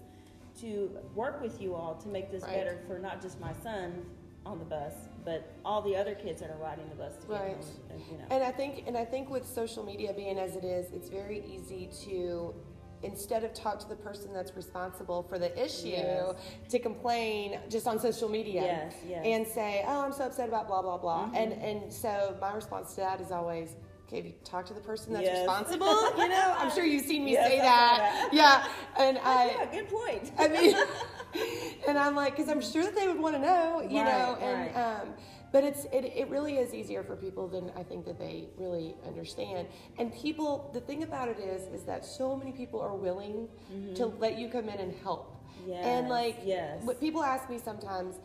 [0.60, 2.56] to work with you all to make this right.
[2.56, 4.04] better for not just my son
[4.44, 4.94] on the bus,
[5.24, 7.14] but all the other kids that are riding the bus.
[7.28, 7.40] right.
[7.40, 7.60] Home,
[7.90, 8.24] and, you know.
[8.30, 11.42] and I think, and I think with social media being as it is, it's very
[11.46, 12.54] easy to
[13.02, 16.36] instead of talk to the person that's responsible for the issue yes.
[16.68, 19.22] to complain just on social media yes, yes.
[19.24, 21.34] and say oh i'm so upset about blah blah blah mm-hmm.
[21.34, 23.74] and and so my response to that is always
[24.12, 25.86] okay, if you talk to the person that's responsible,
[26.18, 27.98] you know, I'm sure you've seen me say that.
[27.98, 28.28] that.
[28.32, 28.66] Yeah,
[28.98, 29.46] and I.
[29.46, 30.32] Yeah, good point.
[30.38, 30.76] I mean,
[31.88, 34.38] and I'm like, because I'm sure that they would want to know, you right, know,
[34.40, 35.00] and right.
[35.00, 35.08] um,
[35.52, 38.94] but it's it, it really is easier for people than I think that they really
[39.06, 39.68] understand.
[39.98, 43.94] And people, the thing about it is, is that so many people are willing mm-hmm.
[43.94, 45.36] to let you come in and help.
[45.66, 46.82] Yes, and like, yes.
[46.82, 48.16] what people ask me sometimes,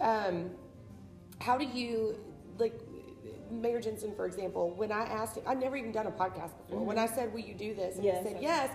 [0.00, 0.50] um,
[1.40, 2.18] how do you
[2.58, 2.80] like
[3.50, 6.78] Mayor Jensen, for example, when I asked him, I'd never even done a podcast before.
[6.78, 6.86] Mm-hmm.
[6.86, 8.70] When I said, "Will you do this?" and yes, he said, "Yes,"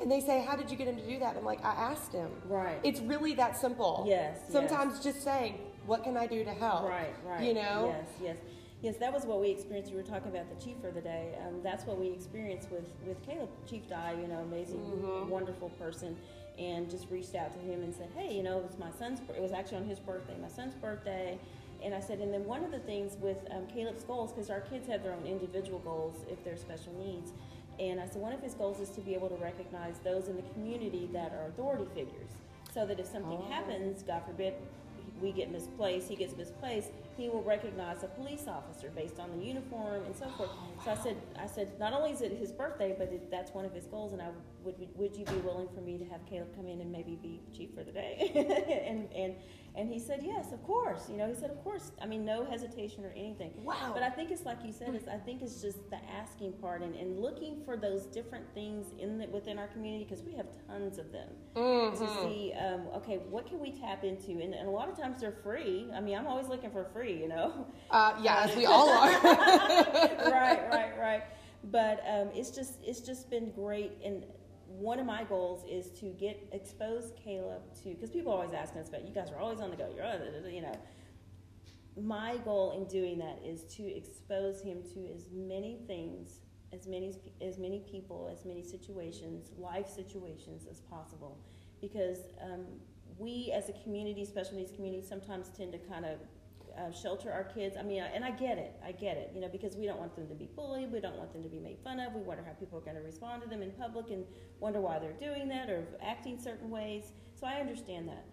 [0.00, 2.12] and they say, "How did you get him to do that?" I'm like, "I asked
[2.12, 2.80] him." Right.
[2.82, 4.04] It's really that simple.
[4.06, 4.38] Yes.
[4.48, 5.04] Sometimes yes.
[5.04, 7.14] just saying, "What can I do to help?" Right.
[7.24, 7.42] Right.
[7.42, 7.94] You know.
[7.94, 8.08] Yes.
[8.22, 8.36] Yes.
[8.82, 9.90] Yes, that was what we experienced.
[9.90, 11.34] You were talking about the chief for the day.
[11.46, 13.50] Um, that's what we experienced with, with Caleb.
[13.68, 15.28] Chief Dye, you know, amazing, Mm-hmm.
[15.28, 16.16] wonderful person,
[16.58, 19.20] and just reached out to him and said, hey, you know, it was my son's,
[19.36, 21.38] it was actually on his birthday, my son's birthday.
[21.82, 24.60] And I said, and then one of the things with um, Caleb's goals, because our
[24.60, 27.32] kids have their own individual goals if they're special needs,
[27.80, 30.36] and I said, one of his goals is to be able to recognize those in
[30.36, 32.30] the community that are authority figures.
[32.72, 33.50] So that if something Oh.
[33.50, 34.54] happens, God forbid,
[35.20, 39.44] we get misplaced, he gets misplaced, he will recognize a police officer based on the
[39.44, 40.50] uniform and so forth.
[40.84, 43.64] So I said, I said, not only is it his birthday, but it, that's one
[43.64, 44.28] of his goals, and I
[44.64, 47.40] would, would you be willing for me to have Caleb come in and maybe be
[47.56, 48.30] chief for the day?
[48.86, 49.34] and and
[49.76, 51.08] and he said, yes, of course.
[51.08, 51.92] You know, he said, of course.
[52.02, 53.52] I mean, no hesitation or anything.
[53.62, 53.92] Wow.
[53.94, 54.94] But I think it's like you said.
[54.94, 58.88] It's, I think it's just the asking part and, and looking for those different things
[58.98, 62.04] in the, within our community because we have tons of them Mm-hmm.
[62.04, 62.52] to see.
[62.54, 64.32] Um, okay, what can we tap into?
[64.32, 65.88] And, and a lot of times they're free.
[65.94, 67.14] I mean, I'm always looking for free.
[67.14, 67.66] You know.
[67.90, 69.10] Uh, yeah, as we all are.
[69.22, 71.22] right, right, right.
[71.64, 73.92] But um, it's just it's just been great.
[74.04, 74.24] And
[74.80, 78.88] one of my goals is to get expose Caleb to because people always asking us
[78.88, 79.88] about you guys are always on the go.
[79.94, 80.76] You're you know.
[82.00, 86.40] My goal in doing that is to expose him to as many things,
[86.72, 91.36] as many as many people, as many situations, life situations as possible,
[91.80, 92.64] because um,
[93.18, 96.20] we as a community, special needs community, sometimes tend to kind of
[96.80, 97.76] uh, shelter our kids.
[97.78, 100.14] I mean, and I get it, I get it, you know, because we don't want
[100.16, 102.44] them to be bullied, we don't want them to be made fun of, we wonder
[102.44, 104.24] how people are going to respond to them in public and
[104.58, 107.12] wonder why they're doing that or acting certain ways.
[107.34, 108.24] So I understand that.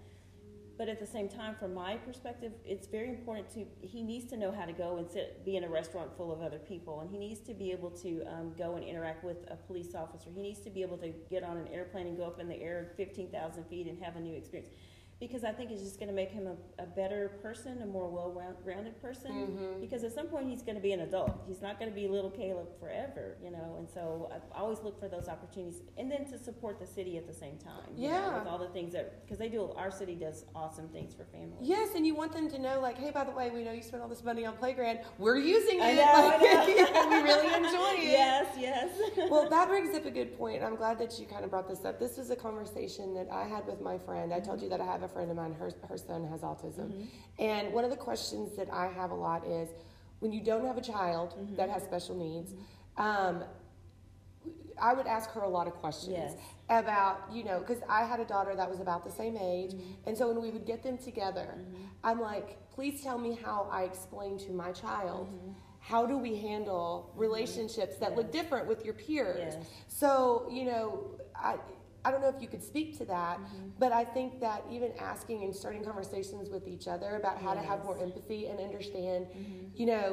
[0.78, 4.38] But at the same time, from my perspective, it's very important to, he needs to
[4.38, 7.10] know how to go and sit, be in a restaurant full of other people, and
[7.10, 10.30] he needs to be able to um, go and interact with a police officer.
[10.30, 12.62] He needs to be able to get on an airplane and go up in the
[12.62, 14.70] air 15,000 feet and have a new experience
[15.20, 18.08] because I think it's just going to make him a, a better person, a more
[18.10, 19.32] well-rounded person.
[19.32, 19.82] Mm-hmm.
[19.82, 21.44] Because at some point he's going to be an adult.
[21.48, 23.76] He's not going to be little Caleb forever, you know.
[23.80, 27.26] And so I always look for those opportunities, and then to support the city at
[27.28, 27.90] the same time.
[27.96, 28.38] you know, Yeah.
[28.40, 29.72] with all the things that because they do.
[29.76, 31.60] Our city does awesome things for families.
[31.62, 33.82] Yes, and you want them to know, like, hey, by the way, we know you
[33.82, 35.00] spent all this money on playground.
[35.18, 35.84] We're using it.
[35.84, 37.10] I know, I like, know.
[37.10, 38.12] we really enjoy it.
[38.12, 38.90] Yes, yes.
[39.30, 40.64] well, that brings up a good point.
[40.64, 42.00] I'm glad that you kind of brought this up.
[42.00, 44.34] This was a conversation that I had with my friend.
[44.34, 46.92] I told you that I have a friend of mine, her, her son has autism.
[46.92, 47.44] Mm-hmm.
[47.44, 49.70] And one of the questions that I have a lot is
[50.20, 51.56] when you don't have a child mm-hmm.
[51.56, 53.02] that has special needs, mm-hmm.
[53.02, 53.44] um,
[54.80, 56.36] I would ask her a lot of questions Yes.
[56.70, 59.74] about, you know, because I had a daughter that was about the same age.
[60.06, 61.56] And so when we would get them together,
[62.04, 65.28] I'm like, please tell me how I explain to my child.
[65.80, 69.56] How do we handle relationships that look different with your peers?
[69.56, 69.68] Yes.
[69.88, 71.56] So, you know, I,
[72.08, 73.70] I don't know if you could speak to that, Mm-hmm.
[73.84, 77.60] but I think that even asking and starting conversations with each other about how to
[77.70, 79.28] have more empathy and understand,
[79.76, 80.08] you know,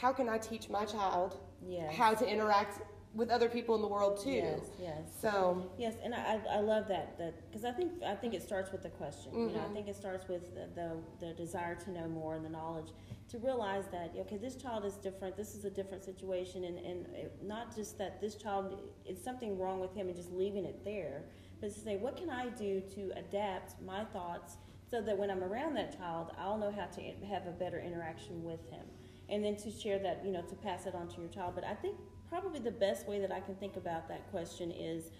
[0.00, 1.30] how can I teach my child
[1.68, 1.92] Yes.
[1.94, 2.74] how to interact
[3.14, 4.30] with other people in the world too?
[4.30, 4.98] Yes, yes.
[5.20, 8.70] So, Yes, and I, I love that that because I think I think it starts
[8.72, 9.32] with the question.
[9.32, 9.72] You know, I Mhm.
[9.74, 10.96] think it starts with the, the
[11.26, 12.90] the desire to know more and the knowledge
[13.30, 15.36] to realize that okay, this child is different.
[15.36, 19.58] This is a different situation, and and it, not just that this child is something
[19.58, 21.24] wrong with him and just leaving it there,
[21.60, 24.56] but to say what can I do to adapt my thoughts
[24.90, 28.42] so that when I'm around that child, I'll know how to have a better interaction
[28.44, 28.84] with him,
[29.28, 31.54] and then to share that you know to pass it on to your child.
[31.56, 31.96] But I think
[32.30, 35.10] probably the best way that I can think about that question is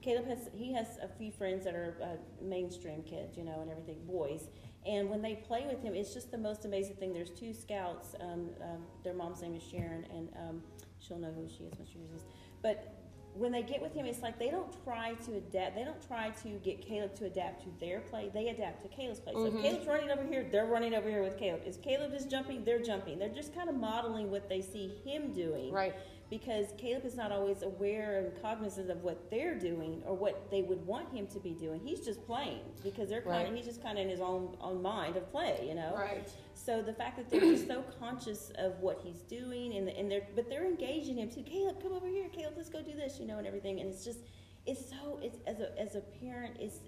[0.00, 2.06] Caleb has he has a few friends that are uh,
[2.40, 4.48] mainstream kids, you know, and everything, boys.
[4.86, 7.12] And when they play with him, it's just the most amazing thing.
[7.12, 8.16] There's two scouts.
[8.20, 10.62] Um, um, their mom's name is Sharon, and um,
[10.98, 12.24] she'll know who she is when she hears this.
[12.62, 13.02] But
[13.34, 15.76] when they get with him, it's like they don't try to adapt.
[15.76, 18.30] They don't try to get Caleb to adapt to their play.
[18.34, 19.34] They adapt to Caleb's play.
[19.34, 21.62] So if Caleb's running over here, they're running over here with Caleb.
[21.64, 23.18] If Caleb is jumping, they're jumping.
[23.18, 25.94] They're just kind of modeling what they see him doing right.
[26.32, 30.62] Because Caleb is not always aware and cognizant of what they're doing or what they
[30.62, 31.78] would want him to be doing.
[31.84, 33.48] He's just playing because they're kind Right.
[33.50, 35.92] of he's just kind of in his own own mind of play, you know.
[35.94, 36.26] Right.
[36.54, 40.26] So the fact that they're just so conscious of what he's doing and and they're
[40.34, 41.42] but they're engaging him too.
[41.42, 42.30] Caleb, come over here.
[42.30, 43.80] Caleb, let's go do this, you know, and everything.
[43.80, 44.20] And it's just
[44.64, 46.78] it's so it's as a as a parent it's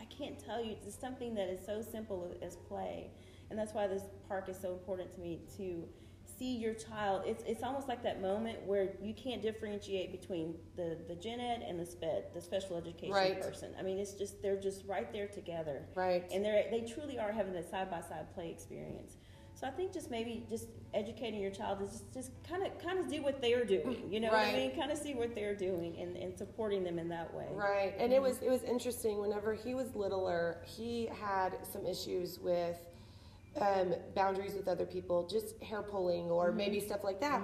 [0.00, 3.10] I can't tell you it's something that is so simple as play,
[3.50, 5.86] and that's why this park is so important to me to
[6.38, 7.22] see your child.
[7.26, 11.64] It's it's almost like that moment where you can't differentiate between the the gen ed
[11.66, 13.40] and the sped, the special education Right.
[13.40, 13.72] person.
[13.78, 16.24] I mean, it's just they're just right there together Right.
[16.32, 19.16] and they they truly are having a side by side play experience.
[19.54, 22.98] So I think just maybe just educating your child is just, just kind of kind
[22.98, 24.02] of do what they're doing.
[24.10, 24.76] You know what I mean?
[24.76, 27.46] Kind of see what they're doing and, and supporting them in that way.
[27.52, 27.94] Right.
[27.98, 28.24] And it mm-hmm.
[28.24, 32.76] was it was interesting whenever he was littler, he had some issues with
[33.60, 36.56] um, boundaries with other people, just hair pulling or Mm-hmm.
[36.56, 37.40] maybe stuff like that.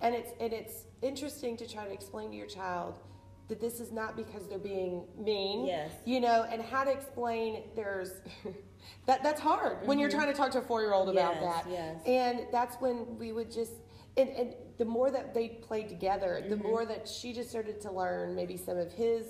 [0.00, 2.98] And it's and it's interesting to try to explain to your child
[3.48, 5.66] that this is not because they're being mean.
[5.66, 5.92] Yes.
[6.04, 8.10] You know, and how to explain there's
[9.06, 11.44] that that's hard when you're trying to talk to a four year old about Mm-hmm.
[11.44, 11.70] Yes, that.
[11.70, 11.96] yes.
[12.06, 13.72] And that's when we would just
[14.16, 16.66] and, and the more that they played together, the Mm-hmm.
[16.66, 19.24] more that she just started to learn maybe some of his,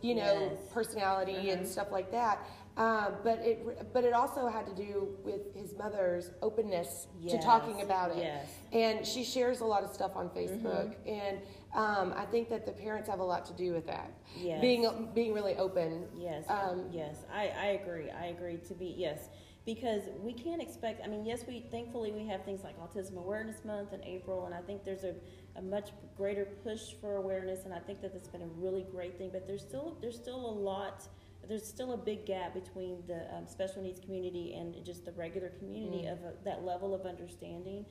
[0.00, 0.72] you know, Yes.
[0.72, 1.66] personality and Mhm.
[1.66, 2.38] stuff like that.
[2.76, 7.82] Um, but it but it also had to do with his mother's openness to talking
[7.82, 8.18] about it.
[8.18, 8.48] yes.
[8.72, 10.66] And she shares a lot of stuff on Mm-hmm.
[10.66, 11.38] Facebook, and
[11.74, 14.10] um, I think that the parents have a lot to do with that.
[14.38, 14.60] Yes.
[14.62, 16.06] Being being really open.
[16.16, 18.08] Yes, Um, yes, I, I agree.
[18.10, 19.28] I agree to be yes,
[19.66, 21.04] because we can't expect.
[21.04, 24.54] I mean, yes, we thankfully we have things like Autism Awareness Month in April, and
[24.54, 25.14] I think there's a,
[25.56, 29.18] a much greater push for awareness, and I think that that's been a really great
[29.18, 29.28] thing.
[29.30, 31.06] But there's still there's still a lot.
[31.48, 35.50] There's still a big gap between the um, special needs community and just the regular
[35.58, 37.84] community of uh that level of understanding.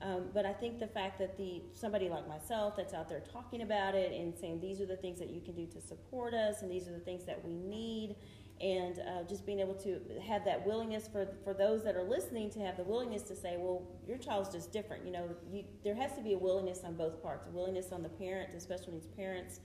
[0.00, 3.62] Um, but I think the fact that the somebody like myself that's out there talking
[3.62, 6.62] about it and saying these are the things that you can do to support us
[6.62, 8.16] and these are the things that we need,
[8.60, 12.50] and uh, just being able to have that willingness for for those that are listening
[12.50, 15.06] to have the willingness to say, well, your child's just different.
[15.06, 18.02] You know, you, there has to be a willingness on both parts, a willingness on
[18.02, 19.60] the parent, the special needs parents,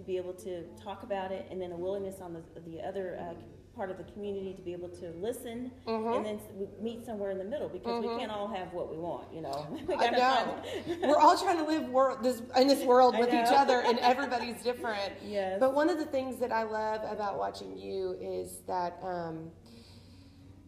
[0.00, 3.18] to be able to talk about it, and then a willingness on the the other.
[3.20, 3.34] Uh,
[3.76, 6.40] part of the community to be able to listen and then
[6.82, 9.66] meet somewhere in the middle because we can't all have what we want you know
[9.86, 10.60] we I know.
[11.02, 14.60] We're all trying to live wor- this, in this world with each other, and everybody's
[14.62, 15.12] different.
[15.24, 15.58] Yes.
[15.60, 19.50] But one of the things that I love about watching you is that um,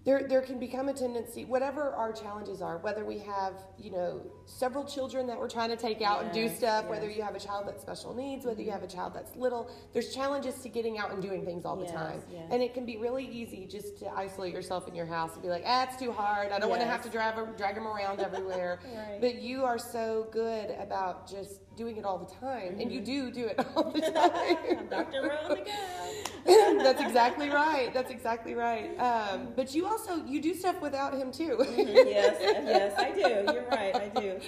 [0.05, 4.21] there there can become a tendency, whatever our challenges are, whether we have you know
[4.47, 7.35] several children that we're trying to take out and do Yes, stuff, whether you have
[7.35, 9.71] a child that's special needs, whether you have a child that's little.
[9.93, 12.49] There's challenges to getting out and doing things all the Yes, time, yes.
[12.51, 15.49] and it can be really easy just to isolate yourself in your house and be
[15.49, 16.51] like, ah, it's too hard.
[16.53, 18.81] I don't want to have to drive drag them around everywhere.
[18.93, 19.21] Right.
[19.21, 23.30] But you are so good about just doing it all the time, and you Mm-hmm.
[23.33, 24.87] do do it all the time.
[24.89, 25.22] Dr.
[25.22, 26.83] Rowe on the go.
[26.85, 27.89] That's exactly right.
[27.97, 28.89] That's exactly right.
[29.09, 31.57] Um, but you also you do stuff without him too.
[31.76, 33.53] yes, yes, I do.
[33.53, 34.39] You're right, I do.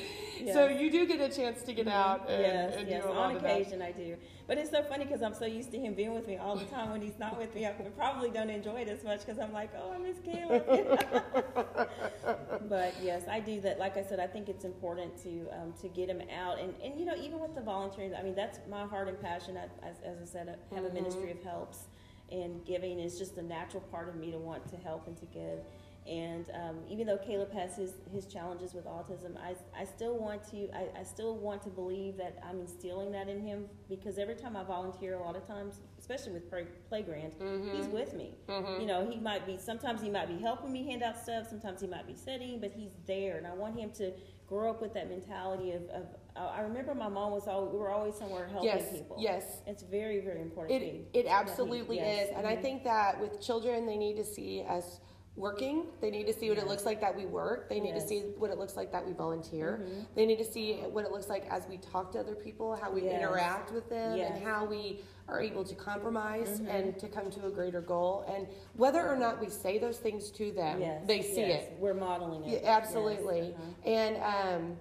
[0.40, 0.54] Yes.
[0.54, 3.02] So you do get a chance to get out and, yes, and yes.
[3.02, 4.16] do a lot On occasion, I do.
[4.46, 6.66] But it's so funny because I'm so used to him being with me all the
[6.66, 6.90] time.
[6.90, 9.70] When he's not with me, I probably don't enjoy it as much because I'm like,
[9.78, 10.66] oh, I miss Caleb.
[12.68, 13.78] but yes, I do that.
[13.78, 16.98] Like I said, I think it's important to um, to get him out, and and
[16.98, 19.56] you know, even with the volunteering, I mean, that's my heart and passion.
[19.56, 21.84] I, as, as I said, I have a ministry of helps,
[22.30, 25.26] and giving is just a natural part of me to want to help and to
[25.26, 25.60] give.
[26.06, 30.42] And um, even though Caleb has his, his challenges with autism, I, I still want
[30.50, 34.34] to I, I still want to believe that I'm instilling that in him because every
[34.34, 37.92] time I volunteer, a lot of times, especially with play, Playground, he's mm-hmm.
[37.92, 38.34] with me.
[38.48, 38.82] Mm-hmm.
[38.82, 41.80] You know, he might be sometimes he might be helping me hand out stuff, sometimes
[41.80, 44.12] he might be sitting, but he's there, and I want him to
[44.46, 45.88] grow up with that mentality of.
[45.88, 49.16] of I remember my mom was always we were always somewhere helping Yes, people.
[49.18, 49.62] yes.
[49.66, 50.80] it's very very important.
[50.80, 51.04] to It me.
[51.14, 52.28] it absolutely Yes.
[52.28, 52.62] is, and I mm-hmm.
[52.62, 55.00] think that with children, they need to see us
[55.36, 55.86] working.
[56.00, 57.68] They need to see what it looks like that we work.
[57.68, 59.80] They need to see what it looks like that we volunteer.
[59.82, 60.00] Mm-hmm.
[60.14, 62.90] They need to see what it looks like as we talk to other people, how
[62.92, 63.14] we Yes.
[63.20, 64.28] interact with them, Yes.
[64.28, 64.36] Mm-hmm.
[64.36, 68.24] and how we are able to compromise and to come to a greater goal.
[68.32, 71.64] And whether or not we say those things to them, Yes, they see yes.
[71.64, 71.76] it.
[71.80, 72.48] We're modeling it.
[72.48, 73.54] Yeah, Yes, absolutely.
[73.54, 73.90] uh-huh.
[73.90, 74.76] And um,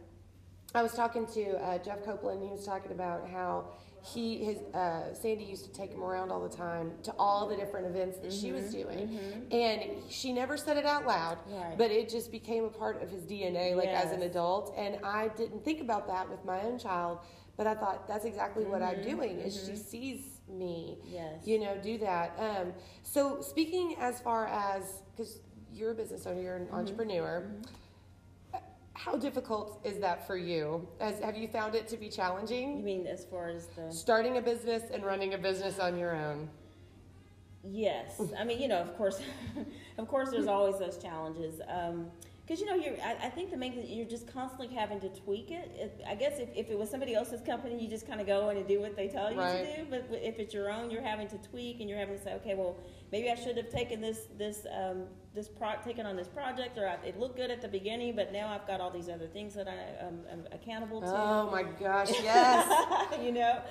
[0.76, 2.43] I was talking to uh, Jeff Copeland.
[2.43, 3.70] He was talking about how
[4.04, 7.56] he his uh, Sandy used to take him around all the time to all the
[7.56, 9.18] different events that she was doing,
[9.51, 11.56] and she never said it out loud, Mm-hmm.
[11.56, 11.78] Right.
[11.78, 14.74] but it just became a part of his DNA, like as an adult.
[14.78, 17.20] And I didn't think about that with my own child,
[17.58, 19.10] but I thought that's exactly what I'm Mm-hmm.
[19.16, 19.39] doing.
[19.39, 21.45] Is she sees me, Yes.
[21.47, 22.36] you know, do that.
[22.38, 22.74] Um,
[23.04, 25.39] so speaking as far as because
[25.74, 26.76] you're a business owner, you're an Mm-hmm.
[26.76, 27.49] entrepreneur.
[28.94, 30.88] How difficult is that for you?
[31.00, 32.78] As have you found it to be challenging?
[32.78, 36.16] You mean as far as the Starting a business and running a business on your
[36.16, 36.50] own.
[37.66, 39.22] Yes, I mean, you know, of course,
[39.98, 41.62] of course, there's always those challenges.
[41.68, 42.08] Um,
[42.46, 42.96] because you know, you're.
[43.02, 45.72] I, I think the main thing you're just constantly having to tweak it.
[45.76, 48.50] it I guess if, if it was somebody else's company, you just kind of go
[48.50, 49.64] in and do what they tell you Right.
[49.64, 49.88] to do.
[49.89, 52.54] But if it's your own, you're having to tweak and you're having to say, okay,
[52.54, 52.76] well,
[53.14, 55.03] maybe I should have taken this this um,
[55.36, 58.34] this pro- taken on this project, or I, it looked good at the beginning, but
[58.34, 61.64] now I've got all these other things that I um, am accountable to Oh my
[61.64, 62.68] gosh, yes.
[63.22, 63.61] you know.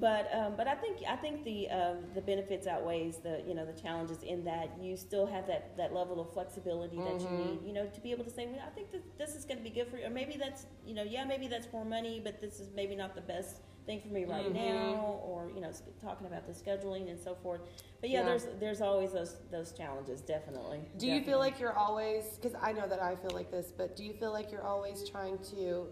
[0.00, 3.64] But um, but I think I think the um, the benefits outweighs the you know
[3.64, 7.58] the challenges in that you still have that, that level of flexibility that you need
[7.64, 9.64] you know to be able to say well, I think that this is going to
[9.64, 12.40] be good for you or maybe that's you know yeah maybe that's more money but
[12.40, 14.54] this is maybe not the best thing for me right Mhm.
[14.54, 15.70] now, or you know,
[16.00, 17.60] talking about the scheduling and so forth.
[18.00, 18.26] But yeah, Yeah.
[18.26, 20.80] there's there's always those those challenges, definitely.
[20.98, 23.96] Do you feel like you're always, because I know that I feel like this, but
[23.96, 25.88] do you feel like you're always trying to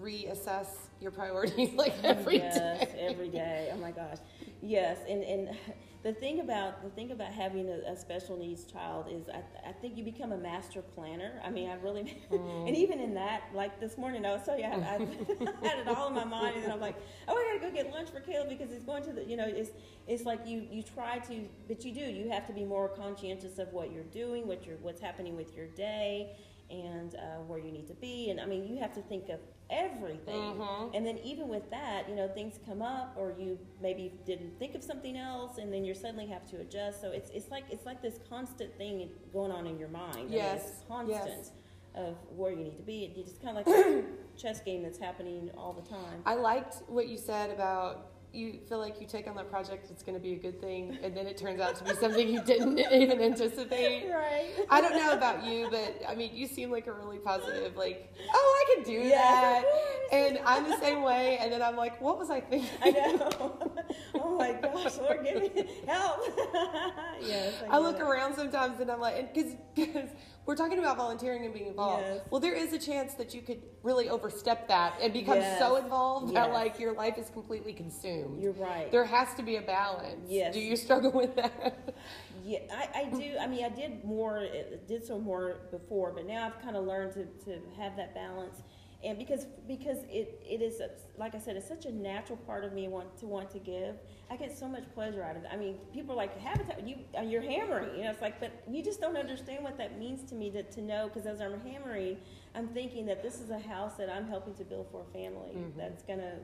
[0.00, 0.66] reassess
[1.00, 2.44] your priorities like every day?
[2.44, 3.70] yes, every day.
[3.72, 4.18] Oh my gosh,
[4.60, 4.98] yes.
[5.08, 5.56] And and
[6.02, 9.72] the thing about the thing about having a, a special needs child is, I, I
[9.72, 11.40] think you become a master planner.
[11.44, 12.66] I mean, I really, Mm.
[12.68, 15.78] and even in that, like this morning, I was telling you, I had, I had
[15.80, 16.96] it all in my mind, and I'm like,
[17.28, 19.46] oh, I gotta go get lunch for Caleb because he's going to the, you know,
[19.46, 19.70] it's
[20.08, 22.00] it's like you you try to, but you do.
[22.00, 25.54] You have to be more conscientious of what you're doing, what you're what's happening with
[25.54, 26.36] your day.
[26.72, 29.40] And uh, where you need to be, and I mean, you have to think of
[29.68, 30.54] everything.
[30.54, 30.94] Mhm.
[30.94, 34.74] And then even with that, you know, things come up, or you maybe didn't think
[34.74, 37.02] of something else, and then you suddenly have to adjust.
[37.02, 40.16] So it's it's like it's like this constant thing going on in your mind.
[40.16, 41.52] I mean, Yes, it's constant yes.
[41.94, 43.12] of where you need to be.
[43.14, 44.04] Just kind of like a
[44.38, 46.22] chess game that's happening all the time.
[46.24, 50.02] I liked what you said about you feel like you take on that project, it's
[50.02, 52.42] going to be a good thing, and then it turns out to be something you
[52.42, 54.10] didn't even anticipate.
[54.10, 54.50] Right.
[54.70, 58.12] I don't know about you, but I mean, you seem like a really positive, like,
[58.32, 59.64] oh, I can do Yes,
[60.10, 60.16] that.
[60.16, 62.70] And I'm the same way, and then I'm like, what was I thinking?
[62.82, 63.74] I know.
[64.14, 65.50] oh my gosh, Lord, give me
[65.86, 66.20] help.
[67.20, 67.54] yes.
[67.68, 68.02] I get look it.
[68.02, 70.08] around sometimes and I'm like, because
[70.44, 72.04] we're talking about volunteering and being involved.
[72.06, 72.20] Yes.
[72.30, 75.84] Well, there is a chance that you could really overstep that and become so Yes.
[75.84, 78.42] involved that like your life is completely consumed.
[78.42, 78.90] You're right.
[78.90, 80.26] There has to be a balance.
[80.28, 80.52] Yes.
[80.52, 81.94] Do you struggle with that?
[82.44, 83.36] Yeah, I, I do.
[83.40, 84.44] I mean, I did more,
[84.88, 88.62] did so more before, but now I've kind of learned to, to have that balance.
[89.04, 90.80] And because because it, it is
[91.18, 93.96] like I said, it's such a natural part of me want to want to give.
[94.30, 95.48] I get so much pleasure out of it.
[95.52, 96.86] I mean, people are like habitat.
[96.86, 97.96] You uh, you're hammering.
[97.96, 100.50] You know, it's like, but you just don't understand what that means to me.
[100.50, 102.16] To, to know because as I'm hammering,
[102.54, 105.56] I'm thinking that this is a house that I'm helping to build for a family
[105.76, 106.34] that's gonna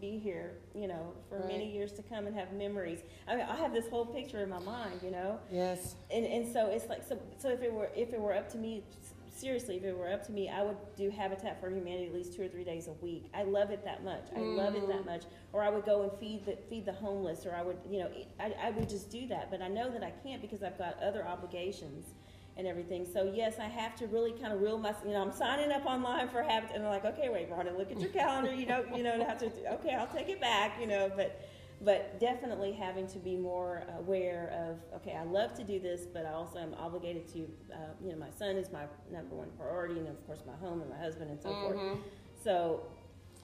[0.00, 1.48] be here, you know, for Right.
[1.48, 3.00] many years to come and have memories.
[3.28, 5.96] I mean, I have this whole picture in my mind, you know, Yes.
[6.10, 8.58] and and so it's like so so if it were if it were up to
[8.58, 8.82] me,
[9.34, 12.34] seriously, if it were up to me, I would do Habitat for Humanity at least
[12.34, 13.30] two or three days a week.
[13.34, 14.26] I love it that much.
[14.36, 15.06] I love it that mm.
[15.06, 15.22] much.
[15.52, 18.10] Or I would go and feed the feed the homeless, or I would you know
[18.40, 19.50] I I would just do that.
[19.50, 22.06] But I know that I can't because I've got other obligations.
[22.56, 23.04] And everything.
[23.12, 24.94] So yes, I have to really kind of reel my.
[25.04, 27.90] You know, I'm signing up online for Habitat, and I'm like, okay, wait, Rhonda, look
[27.90, 28.54] at your calendar.
[28.54, 29.46] You know, you know, have to.
[29.72, 30.80] Okay, I'll take it back.
[30.80, 31.40] You know, but
[31.84, 36.24] but definitely having to be more aware of okay i love to do this but
[36.24, 37.40] i also am obligated to
[37.72, 40.80] uh, you know my son is my number one priority and of course my home
[40.80, 41.76] and my husband and so forth
[42.42, 42.86] so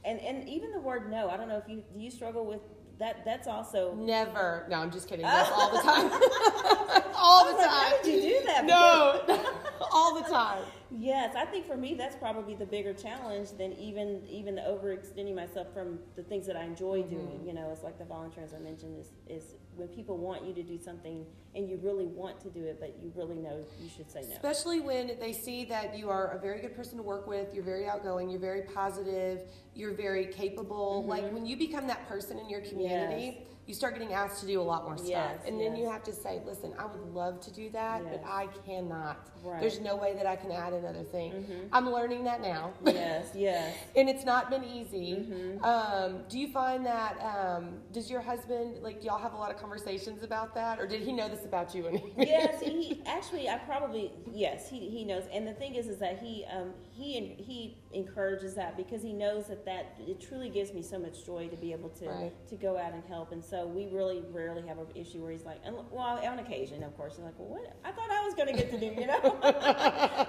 [0.04, 2.60] and and even the word no i don't know if you do you struggle with
[2.98, 4.66] that that's also Never.
[4.68, 5.24] No, I'm just kidding.
[5.26, 6.10] That's all the time.
[7.20, 7.90] all the I was like, time.
[7.98, 9.44] how did you do that No,
[9.92, 10.62] all the time.
[10.92, 15.36] Yes, I think for me that's probably the bigger challenge than even even the overextending
[15.36, 17.10] myself from the things that I enjoy Mm-hmm.
[17.14, 17.46] doing.
[17.46, 20.52] You know, it's like the volunteer as I mentioned is is when people want you
[20.54, 23.88] to do something and you really want to do it, but you really know you
[23.88, 24.32] should say no.
[24.34, 27.64] Especially when they see that you are a very good person to work with, you're
[27.64, 29.42] very outgoing, you're very positive,
[29.74, 31.04] you're very capable.
[31.06, 33.40] Like when you become that person in your community, Mm-hmm.
[33.40, 33.46] Yes.
[33.66, 35.08] You start getting asked to do a lot more stuff.
[35.08, 38.22] Yes, and then you have to say, listen, I would love to do that, but
[38.26, 39.30] I cannot.
[39.42, 39.52] Right.
[39.52, 39.60] Mm-hmm.
[39.60, 41.46] There's no way that I can add another thing.
[41.72, 42.72] I'm learning that now.
[42.84, 43.76] yes, yes.
[43.94, 45.26] and it's not been easy.
[45.28, 45.64] Mm-hmm.
[45.64, 49.50] Um, do you find that, um, does your husband, like, Do y'all have a lot
[49.50, 50.80] of conversations about that?
[50.80, 52.12] Or did he know this about you?
[52.16, 53.48] Yes, he actually.
[53.48, 54.68] I probably yes.
[54.68, 58.76] He, he knows, and the thing is, is that he um, he he encourages that
[58.76, 61.88] because he knows that that it truly gives me so much joy to be able
[61.90, 62.48] to Right.
[62.48, 65.44] to go out and help, and so we really rarely have an issue where he's
[65.44, 65.58] like,
[65.90, 67.76] well, on occasion, of course, he's like, well, what?
[67.84, 69.18] I thought I was going to get to do, you know?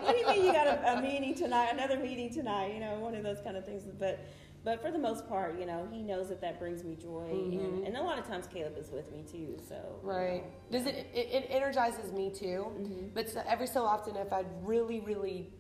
[0.02, 2.74] what do you mean you got a, a meeting tonight, another meeting tonight?
[2.74, 4.20] You know, one of those kind of things, but.
[4.64, 7.84] But for the most part, you know, he knows that that brings me joy, and,
[7.84, 9.58] and a lot of times Caleb is with me too.
[9.68, 10.08] So you Mm-hmm.
[10.08, 10.44] Right.
[10.44, 11.30] know, Does it, it?
[11.34, 12.68] It energizes me too.
[12.78, 13.08] Mm-hmm.
[13.16, 15.52] But so, every so often, if I really, really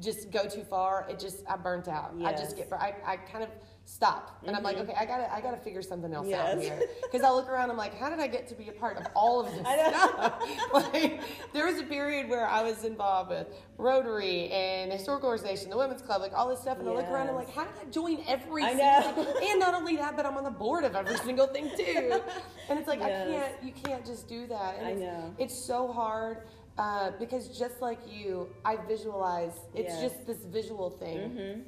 [0.00, 2.14] just go too far, it just I burnt out.
[2.24, 2.72] I just get.
[2.72, 3.50] I, I kind of
[3.88, 6.60] stop, and I'm like, okay, I gotta, I gotta figure something else out Mm-hmm.
[6.60, 6.82] Here.
[7.02, 9.06] Because I look around, I'm like, how did I get to be a part of
[9.14, 9.90] all of this I know.
[9.90, 10.42] stuff?
[10.92, 11.20] like,
[11.52, 13.46] there was a period where I was involved with
[13.78, 17.28] Rotary and historical organization, the women's club, like all this stuff, and I look around,
[17.28, 19.32] I'm like, how did I join every I single know.
[19.32, 19.50] thing?
[19.50, 22.20] And not only that, but I'm on the board of every single thing too.
[22.68, 24.74] And it's like I can't, you can't just do that.
[24.78, 25.34] And I it's, know.
[25.38, 26.38] It's so hard
[26.78, 29.52] uh, because just like you, I visualize.
[29.74, 30.02] It's Yes.
[30.02, 31.60] just this visual thing, Mm-hmm.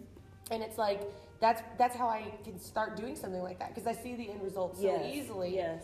[0.52, 1.00] and it's like
[1.40, 4.42] that's that's how I can start doing something like that because I see the end
[4.42, 5.14] result so yes.
[5.14, 5.54] easily.
[5.54, 5.82] Yes.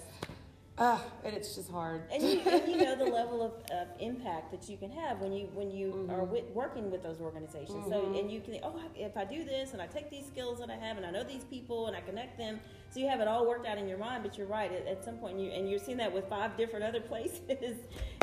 [0.77, 2.03] Uh, and it's just hard.
[2.13, 5.33] and you, and you know the level of, of impact that you can have when
[5.33, 6.11] you when you Mm-hmm.
[6.11, 7.87] are with, working with those organizations.
[7.89, 10.71] So and you can oh if I do this and I take these skills that
[10.71, 12.59] I have and I know these people and I connect them,
[12.91, 14.25] so you have it all worked out in your mind.
[14.25, 16.85] But you're right at, at some point you and you're seeing that with five different
[16.85, 17.77] other places,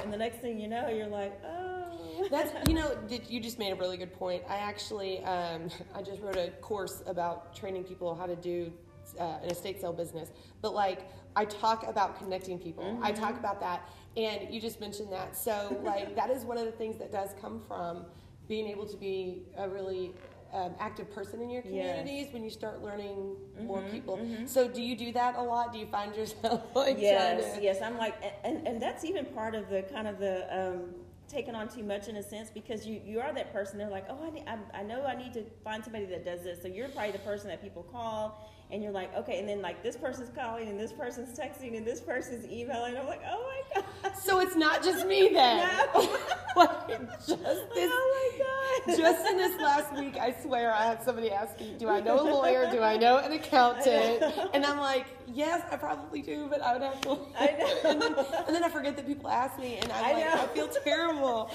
[0.03, 3.59] and the next thing you know you're like oh That's you know, did, you just
[3.59, 4.43] made a really good point.
[4.49, 8.71] I actually, um, I just wrote a course about training people how to do
[9.19, 10.29] uh, an estate sale business.
[10.61, 12.99] But like, I talk about connecting people.
[13.01, 15.35] I talk about that, and you just mentioned that.
[15.35, 18.05] So like, that is one of the things that does come from
[18.47, 20.13] being able to be a really
[20.53, 21.97] um, active person in your Yes.
[21.97, 24.19] communities when you start learning more people.
[24.45, 25.71] So do you do that a lot?
[25.71, 27.81] Do you find yourself like yes, to- yes.
[27.81, 30.95] I'm like, and, and that's even part of the kind of the um,
[31.29, 33.77] taking on too much in a sense because you, you are that person.
[33.77, 36.41] They're like, oh, I, need, I, I know I need to find somebody that does
[36.43, 36.61] this.
[36.61, 39.39] So you're probably the person that people call, and you're like, okay.
[39.39, 42.97] And then like this person's calling, and this person's texting, and this person's emailing.
[42.97, 44.17] I'm like, oh my god.
[44.17, 45.69] So it's not just me then.
[45.93, 46.01] No.
[46.55, 48.37] like just oh, this oh
[48.87, 48.97] my god.
[48.97, 52.19] just in this last week, I swear I had somebody ask me, "Do I know
[52.19, 52.69] a lawyer?
[52.71, 56.81] Do I know an accountant?" And I'm like, "Yes, I probably do, but I would
[56.81, 57.89] have to." I know.
[57.91, 58.15] And then,
[58.47, 60.41] and then I forget that people ask me, and I'm I like, know.
[60.43, 61.51] I feel terrible.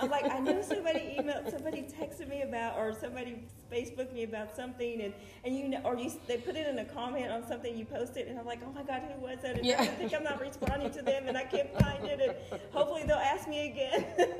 [0.00, 3.42] I'm like, I know somebody emailed, somebody texted me about, or somebody
[3.72, 5.12] Facebooked me about something, and
[5.44, 8.28] and you know, or you they put it in a comment on something you posted,
[8.28, 9.56] and I'm like, oh my god, who was that?
[9.56, 9.80] And Yeah.
[9.82, 12.20] I think I'm not responding to them, and I can't find it,
[12.50, 14.06] and hopefully they'll ask me again.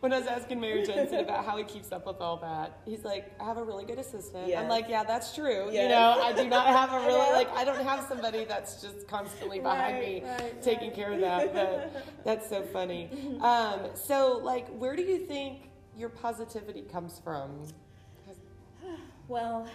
[0.00, 3.04] When I was asking Mayor Jensen about how he keeps up with all that, he's
[3.04, 5.72] like, "I have a really good assistant." I'm like, "Yeah, that's true.
[5.72, 7.32] You know, I do not have a really know.
[7.32, 10.96] like, I don't have somebody that's just constantly behind Right, me right, taking right.
[10.96, 13.10] care of that." But that's so funny.
[13.42, 17.66] Um, so, like, where do you think your positivity comes from?
[19.28, 19.68] Well,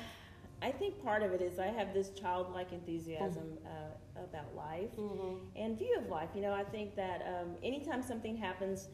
[0.62, 4.90] I think part of it is I have this childlike enthusiasm uh, about life
[5.56, 6.30] and view of life.
[6.34, 8.88] You know, I think that um, anytime something happens,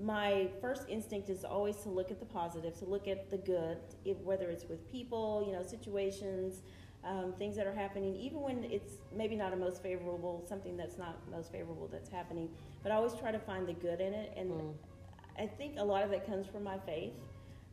[0.00, 3.78] my first instinct is always to look at the positive, to look at the good,
[4.04, 6.62] if, whether it's with people, you know, situations,
[7.04, 10.98] um, things that are happening, even when it's maybe not a most favorable, something that's
[10.98, 12.48] not most favorable that's happening.
[12.82, 14.74] But I always try to find the good in it, and
[15.38, 17.12] I think a lot of it comes from my faith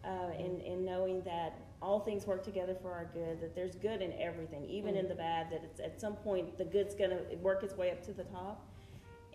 [0.04, 4.02] uh, in, in knowing that all things work together for our good, that there's good
[4.02, 7.36] in everything, even in the bad, that it's at some point the good's going to
[7.38, 8.68] work its way up to the top.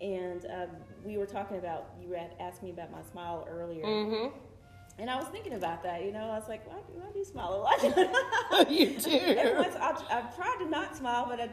[0.01, 0.69] And um,
[1.03, 3.83] we were talking about, you had asked me about my smile earlier.
[3.83, 4.37] Mm-hmm.
[4.99, 7.19] And I was thinking about that, you know, I was like, why, do, why do
[7.19, 8.69] you smile a lot?
[8.71, 9.11] you do.
[9.79, 11.49] I've, I've tried to not smile, but I,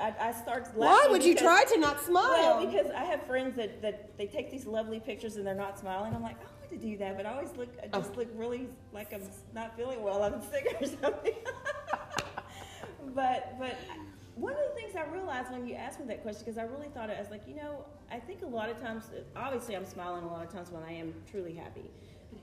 [0.00, 0.78] I, I start laughing.
[0.78, 2.24] Why would you because- try to not smile?
[2.30, 5.78] well, because I have friends that, that they take these lovely pictures and they're not
[5.78, 6.12] smiling.
[6.12, 8.18] I'm like, I want to do that, but I always look, I just Oh.
[8.18, 9.22] look really like I'm
[9.54, 10.22] not feeling well.
[10.24, 11.34] I'm sick or something.
[13.14, 13.76] but but
[14.38, 16.88] one of the things I realized when you asked me that question, because I really
[16.88, 19.84] thought it, I was like, you know, I think a lot of times, obviously, I'm
[19.84, 21.90] smiling a lot of times when I am truly happy.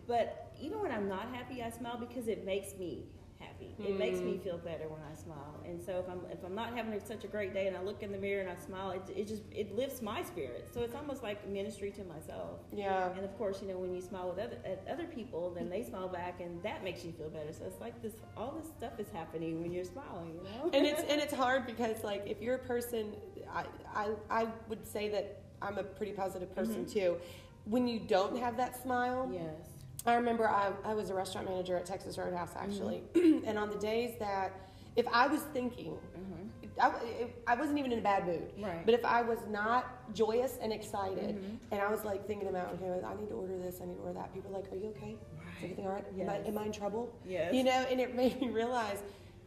[0.07, 3.05] But even when I'm not happy, I smile because it makes me
[3.45, 3.75] happy.
[3.79, 4.43] It makes me hmm.
[4.43, 5.59] feel better when I smile.
[5.65, 8.03] And so if I'm if I'm not having such a great day and I look
[8.03, 10.69] in the mirror and I smile, it, it just it lifts my spirit.
[10.73, 12.59] So it's almost like ministry to myself.
[12.73, 13.11] yeah.
[13.11, 15.83] And of course, you know, when you smile with other at other people, then they
[15.83, 17.51] smile back, and that makes you feel better.
[17.51, 20.69] So it's like this, all this stuff is happening when you're smiling, you know.
[20.73, 23.13] and it's and it's hard because like if you're a person
[23.53, 26.99] I, I I would say that I'm a pretty positive person mm-hmm.
[26.99, 27.17] too.
[27.65, 29.74] When you don't have that smile, yes,
[30.05, 32.71] I remember I, I was a restaurant manager at Texas Roadhouse mm-hmm.
[32.71, 33.03] actually,
[33.45, 34.53] and on the days that
[34.95, 36.79] if I was thinking, mm-hmm.
[36.79, 38.85] I, it- I wasn't even in a bad mood, Right.
[38.85, 41.55] but if I was not joyous and excited, mm-hmm.
[41.71, 44.01] and I was like thinking about, okay, I need to order this, I need to
[44.01, 44.33] order that.
[44.33, 45.17] People are like, are you okay?
[45.57, 46.05] Is everything all right?
[46.19, 47.13] Am, I, am I in trouble?
[47.27, 47.53] Yes.
[47.53, 49.01] You know, and it made me realize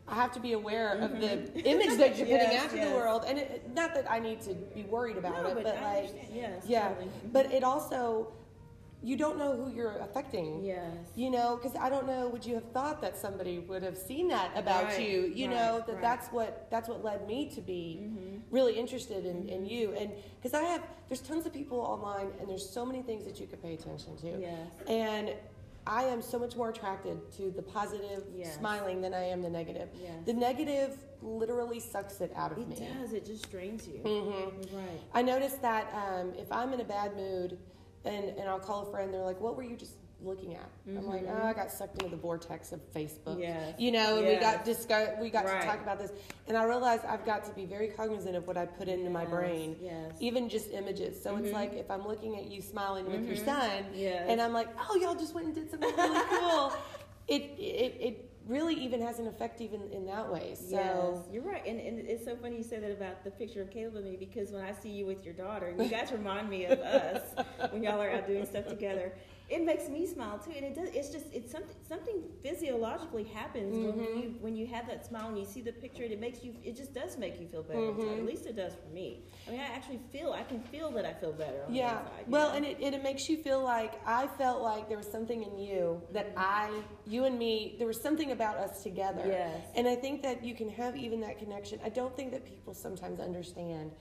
[0.08, 2.88] I have to be aware of the image that you're putting out to yes.
[2.88, 5.64] the world, and it, not that I need to be worried about No, it, but
[5.64, 6.30] but, I like.
[6.32, 7.10] Yes, yeah, totally.
[7.32, 8.32] but it also.
[9.02, 10.64] You don't know who you're affecting.
[10.64, 10.82] yes,
[11.14, 12.28] You know, because I don't know.
[12.28, 15.32] Would you have thought that somebody would have seen that about Right, you?
[15.32, 15.88] You right, know that right.
[15.88, 16.00] Mm-hmm.
[16.02, 18.08] that's what that's what led me to be
[18.50, 19.92] really interested in, in you.
[19.92, 23.38] And because I have, there's tons of people online, and there's so many things that
[23.40, 24.40] you could pay attention to.
[24.40, 25.32] yes, And
[25.86, 28.56] I am so much more attracted to the positive, Yes.
[28.56, 29.88] smiling than I am the negative.
[30.02, 30.12] yes.
[30.26, 32.76] The negative literally sucks it out of It me.
[32.76, 33.12] It does.
[33.12, 34.00] It just drains you.
[34.04, 34.76] Mm-hmm.
[34.76, 35.00] Right.
[35.14, 37.58] I noticed that um, if I'm in a bad mood
[38.08, 40.68] and, and I'll call a friend, they're like, What were you just looking at?
[40.88, 43.34] I'm like, Oh, I got sucked into the vortex of Facebook.
[43.36, 43.40] Mm-hmm.
[43.42, 43.74] Yes.
[43.78, 44.76] You know, and we got Yes.
[44.76, 45.60] discuss, we got Right.
[45.60, 46.10] to talk about this.
[46.48, 49.24] And I realized I've got to be very cognizant of what I put into my
[49.26, 50.12] brain, Yes.
[50.20, 51.22] even just images.
[51.22, 51.52] So it's Mhm.
[51.52, 53.44] like if I'm looking at you smiling with your Mhm.
[53.44, 54.24] son, Yes.
[54.28, 56.72] and I'm like, Oh, y'all just went and did something really cool.
[57.28, 60.54] It, it, it really even has an effect even in that way.
[60.54, 63.62] So Yes, you're right, and, and it's so funny you said that about the picture
[63.62, 66.48] of Caleb and me because when I see you with your daughter, you guys remind
[66.48, 67.22] me of us
[67.70, 69.12] when y'all are out doing stuff together.
[69.48, 70.90] It makes me smile too, and it does.
[70.92, 74.18] It's just it's something something physiologically happens when Mm-hmm.
[74.20, 76.54] you when you have that smile and you see the picture, and it makes you.
[76.62, 77.80] It just does make you feel better.
[77.80, 78.18] Mm-hmm.
[78.20, 79.24] At least it does for me.
[79.46, 81.64] I mean, I actually feel I can feel that I feel better.
[81.66, 81.94] On yeah.
[81.94, 82.56] the inside, Well, know?
[82.56, 85.58] and it, and it makes you feel like I felt like there was something in
[85.58, 86.70] you that I,
[87.06, 89.22] you and me, there was something about us together.
[89.26, 89.56] Yes.
[89.74, 91.80] And I think that you can have even that connection.
[91.82, 93.92] I don't think that people sometimes understand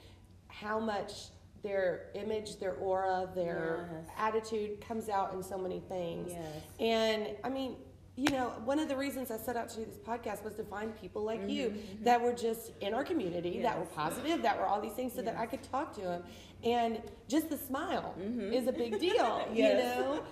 [0.49, 1.29] how much
[1.72, 4.05] their image, their aura, their Yes.
[4.18, 6.32] attitude comes out in so many things.
[6.32, 6.47] Yes.
[6.80, 7.76] And I mean,
[8.15, 10.63] you know, one of the reasons I set out to do this podcast was to
[10.63, 14.57] find people like you Mm-hmm, that were just in our community, that were positive, that
[14.57, 16.24] were all these things, so that I could talk to them.
[16.63, 19.13] And just the smile is a big deal,
[19.43, 19.55] Mm-hmm.
[19.55, 19.97] Yes.
[19.97, 20.24] you know.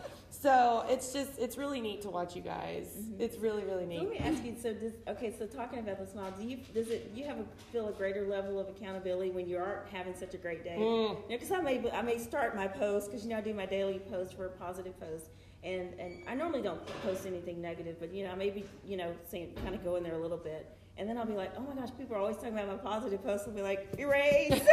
[0.41, 2.87] So it's just it's really neat to watch you guys.
[2.97, 3.21] Mm-hmm.
[3.21, 4.21] It's really really So let me neat.
[4.21, 4.55] ask you.
[4.61, 5.33] So, does, okay.
[5.37, 8.27] So, talking about the smile, do you does it you have a, feel a greater
[8.27, 10.77] level of accountability when you aren't having such a great day?
[10.79, 11.27] Mm.
[11.27, 13.99] Because I may I may start my post because you know I do my daily
[13.99, 15.29] post for a positive post,
[15.63, 19.13] and and I normally don't post anything negative, but you know I maybe you know
[19.29, 21.61] saying kind of go in there a little bit, and then I'll be like, oh
[21.61, 23.47] my gosh, people are always talking about my positive posts.
[23.47, 24.51] I'll be like, erase.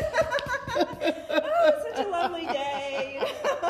[0.76, 3.20] oh, it's such a lovely day.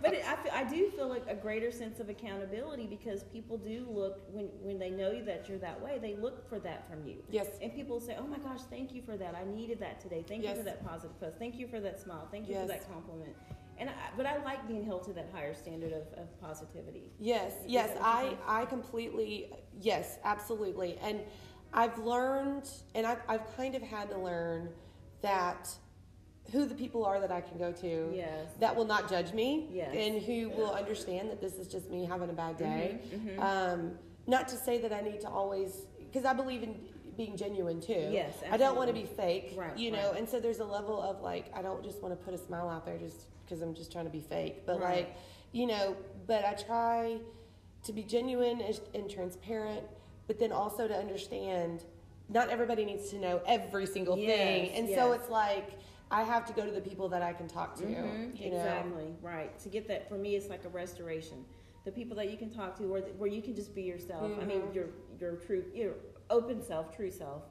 [0.00, 3.58] but it, I, feel, I do feel like a greater sense of accountability because people
[3.58, 6.88] do look when when they know you that you're that way, they look for that
[6.88, 7.16] from you.
[7.28, 7.48] Yes.
[7.60, 9.34] And people say, "Oh my gosh, thank you for that.
[9.34, 10.24] I needed that today.
[10.26, 11.38] Thank you for that positive post.
[11.38, 12.28] Thank you for that smile.
[12.30, 12.62] Thank you Yes.
[12.62, 13.34] for that compliment."
[13.78, 17.10] And I, but I like being held to that higher standard of, of positivity.
[17.18, 18.62] Yes, yes, that what you I.
[18.62, 20.98] I completely, yes, absolutely.
[21.02, 21.20] And
[21.72, 24.70] I've learned, and I've, I've kind of had to learn
[25.22, 25.68] that
[26.52, 28.48] who the people are that I can go to Yes.
[28.58, 29.94] that will not judge me Yes.
[29.94, 32.98] and who will understand that this is just me having a bad day.
[33.14, 33.92] Mm-hmm, Um,
[34.26, 36.74] not to say that I need to always, because I believe in
[37.16, 38.08] being genuine too.
[38.10, 40.18] Yes, I don't want to be fake, Right, you know, right.
[40.18, 42.68] and so there's a level of like, I don't just want to put a smile
[42.68, 44.64] out there just because I'm just trying to be fake.
[44.66, 44.96] But Right.
[45.06, 45.16] like,
[45.52, 45.96] you know,
[46.26, 47.18] but I try
[47.84, 49.82] to be genuine and, and transparent,
[50.30, 51.82] but then also to understand
[52.28, 54.66] not everybody needs to know every single thing.
[54.66, 55.70] Yes, And so it's like
[56.08, 57.82] I have to go to the people that I can talk to.
[57.82, 58.56] Mhm, You know?
[58.56, 59.58] exactly right.
[59.58, 61.44] To get that for me, it's like a restoration.
[61.84, 64.30] The people that you can talk to, or where you can just be yourself.
[64.40, 64.74] I mean, Mhm.
[64.76, 65.94] your your true, your
[66.38, 67.42] open self, true self.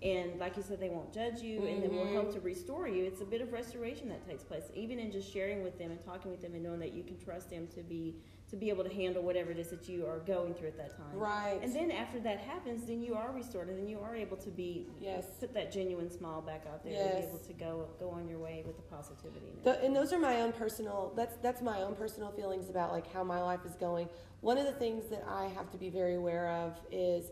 [0.00, 3.02] And like you said, they won't judge you, and they will help to restore you.
[3.04, 6.00] It's a bit of restoration that takes place, even in just sharing with them and
[6.00, 8.14] talking with them, and knowing that you can trust them to be
[8.50, 10.96] to be able to handle whatever it is that you are going through at that
[10.96, 11.14] time.
[11.14, 11.60] Right.
[11.62, 14.50] And then after that happens, then you are restored, and then you are able to
[14.50, 15.26] be Yes.
[15.38, 18.38] put that genuine smile back out there and be able to go go on your
[18.38, 19.52] way with the positivity.
[19.64, 21.12] and and those are my own personal.
[21.14, 24.08] That's that's my own personal feelings about like how my life is going.
[24.40, 27.30] One of the things that I have to be very aware of is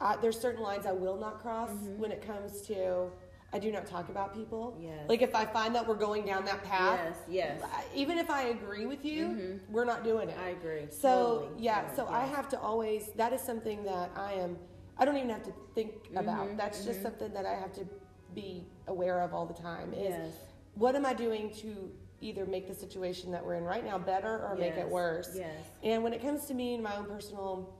[0.00, 1.98] I, there's certain lines I will not cross mm-hmm.
[1.98, 3.10] when it comes to.
[3.52, 4.76] I do not talk about people.
[4.80, 5.08] Yes.
[5.08, 7.70] Like if I find that we're going down that path, Yes, yes.
[7.94, 10.36] Even if I agree with you, we're not doing it.
[10.44, 10.86] I agree.
[10.90, 11.62] So Totally.
[11.64, 13.10] yeah, so I have to always.
[13.16, 14.56] That is something that I am.
[14.98, 16.56] I don't even have to think Mm-hmm, about.
[16.56, 17.86] That's just something that I have to
[18.34, 19.92] be aware of all the time.
[19.94, 20.32] Is Yes.
[20.74, 21.90] what am I doing to
[22.20, 25.30] either make the situation that we're in right now better or make it worse?
[25.34, 25.54] yes.
[25.82, 27.74] And when it comes to me and my own personal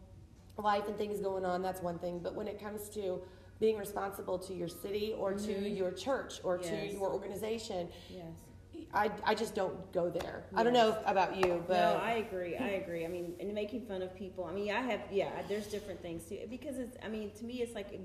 [0.57, 2.19] life and things going on, that's one thing.
[2.21, 3.21] But when it comes to
[3.61, 6.97] being responsible to your city or to your church or to Mm-hmm.
[6.99, 8.25] Your organization, Yes.
[8.95, 10.45] I, I just don't go there.
[10.57, 12.57] I don't know about you, but no, I agree.
[12.57, 13.05] I agree.
[13.05, 14.45] I mean, and making fun of people.
[14.45, 15.01] I mean, I have.
[15.13, 16.39] Yeah, there's different things too.
[16.49, 16.97] Because it's.
[17.05, 18.01] I mean, to me, it's like,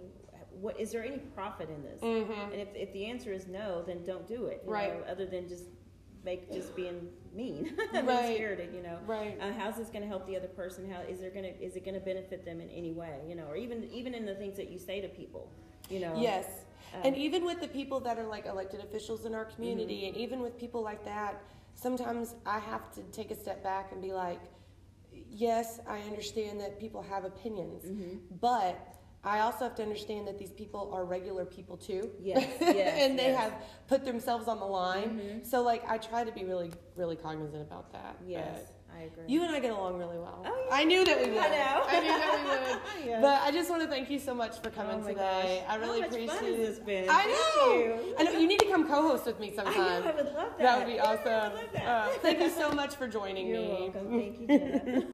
[0.62, 2.02] what is there any profit in this?
[2.02, 2.52] Mhm.
[2.52, 4.62] And if, if the answer is no, then don't do it.
[4.66, 4.94] you Right.
[4.94, 5.66] know, other than just
[6.26, 8.06] make just being mean, Right.
[8.06, 8.74] mean spirited.
[8.74, 8.98] You know.
[9.08, 9.38] Right.
[9.40, 10.90] Uh, how's this going to help the other person?
[10.92, 13.20] How is there going to is it going to benefit them in any way?
[13.28, 15.50] You know, or even even in the things that you say to people.
[15.90, 16.16] You know.
[16.20, 16.46] Yes.
[16.96, 20.08] Um, and even with the people that are like elected officials in our community, Mm-hmm.
[20.08, 21.42] and even with people like that,
[21.76, 24.40] sometimes I have to take a step back and be like,
[25.30, 28.18] yes, I understand that people have opinions, Mm-hmm.
[28.40, 28.78] but
[29.26, 32.12] I also have to understand that these people are regular people too.
[32.22, 33.40] Yes, yes, and they yes.
[33.42, 33.54] have
[33.88, 35.20] put themselves on the line.
[35.20, 35.46] Mhm.
[35.46, 38.16] So, like, I try to be really, really cognizant about that.
[38.26, 39.24] Yes, But I agree.
[39.28, 40.44] You and I get along really well.
[40.46, 40.76] Oh, yeah.
[40.76, 41.38] I knew that we would.
[41.40, 41.84] I know.
[41.88, 42.82] I knew that we would.
[43.06, 43.22] Yes.
[43.22, 45.64] But I just want to thank you so much for coming Oh today.
[45.68, 45.74] gosh.
[45.76, 46.58] I really How appreciate fun it.
[46.58, 47.08] this been?
[47.10, 47.30] I Thank
[47.68, 47.74] know.
[48.06, 48.16] you.
[48.18, 48.40] I know.
[48.40, 49.76] You need to come co-host with me I sometime.
[49.76, 50.58] know, I would love that.
[50.60, 51.52] That would be Yeah, I awesome.
[51.54, 51.88] would love that.
[51.88, 53.78] Uh, thank you so much for joining You're me.
[53.94, 54.10] welcome.
[54.10, 54.48] Thank you.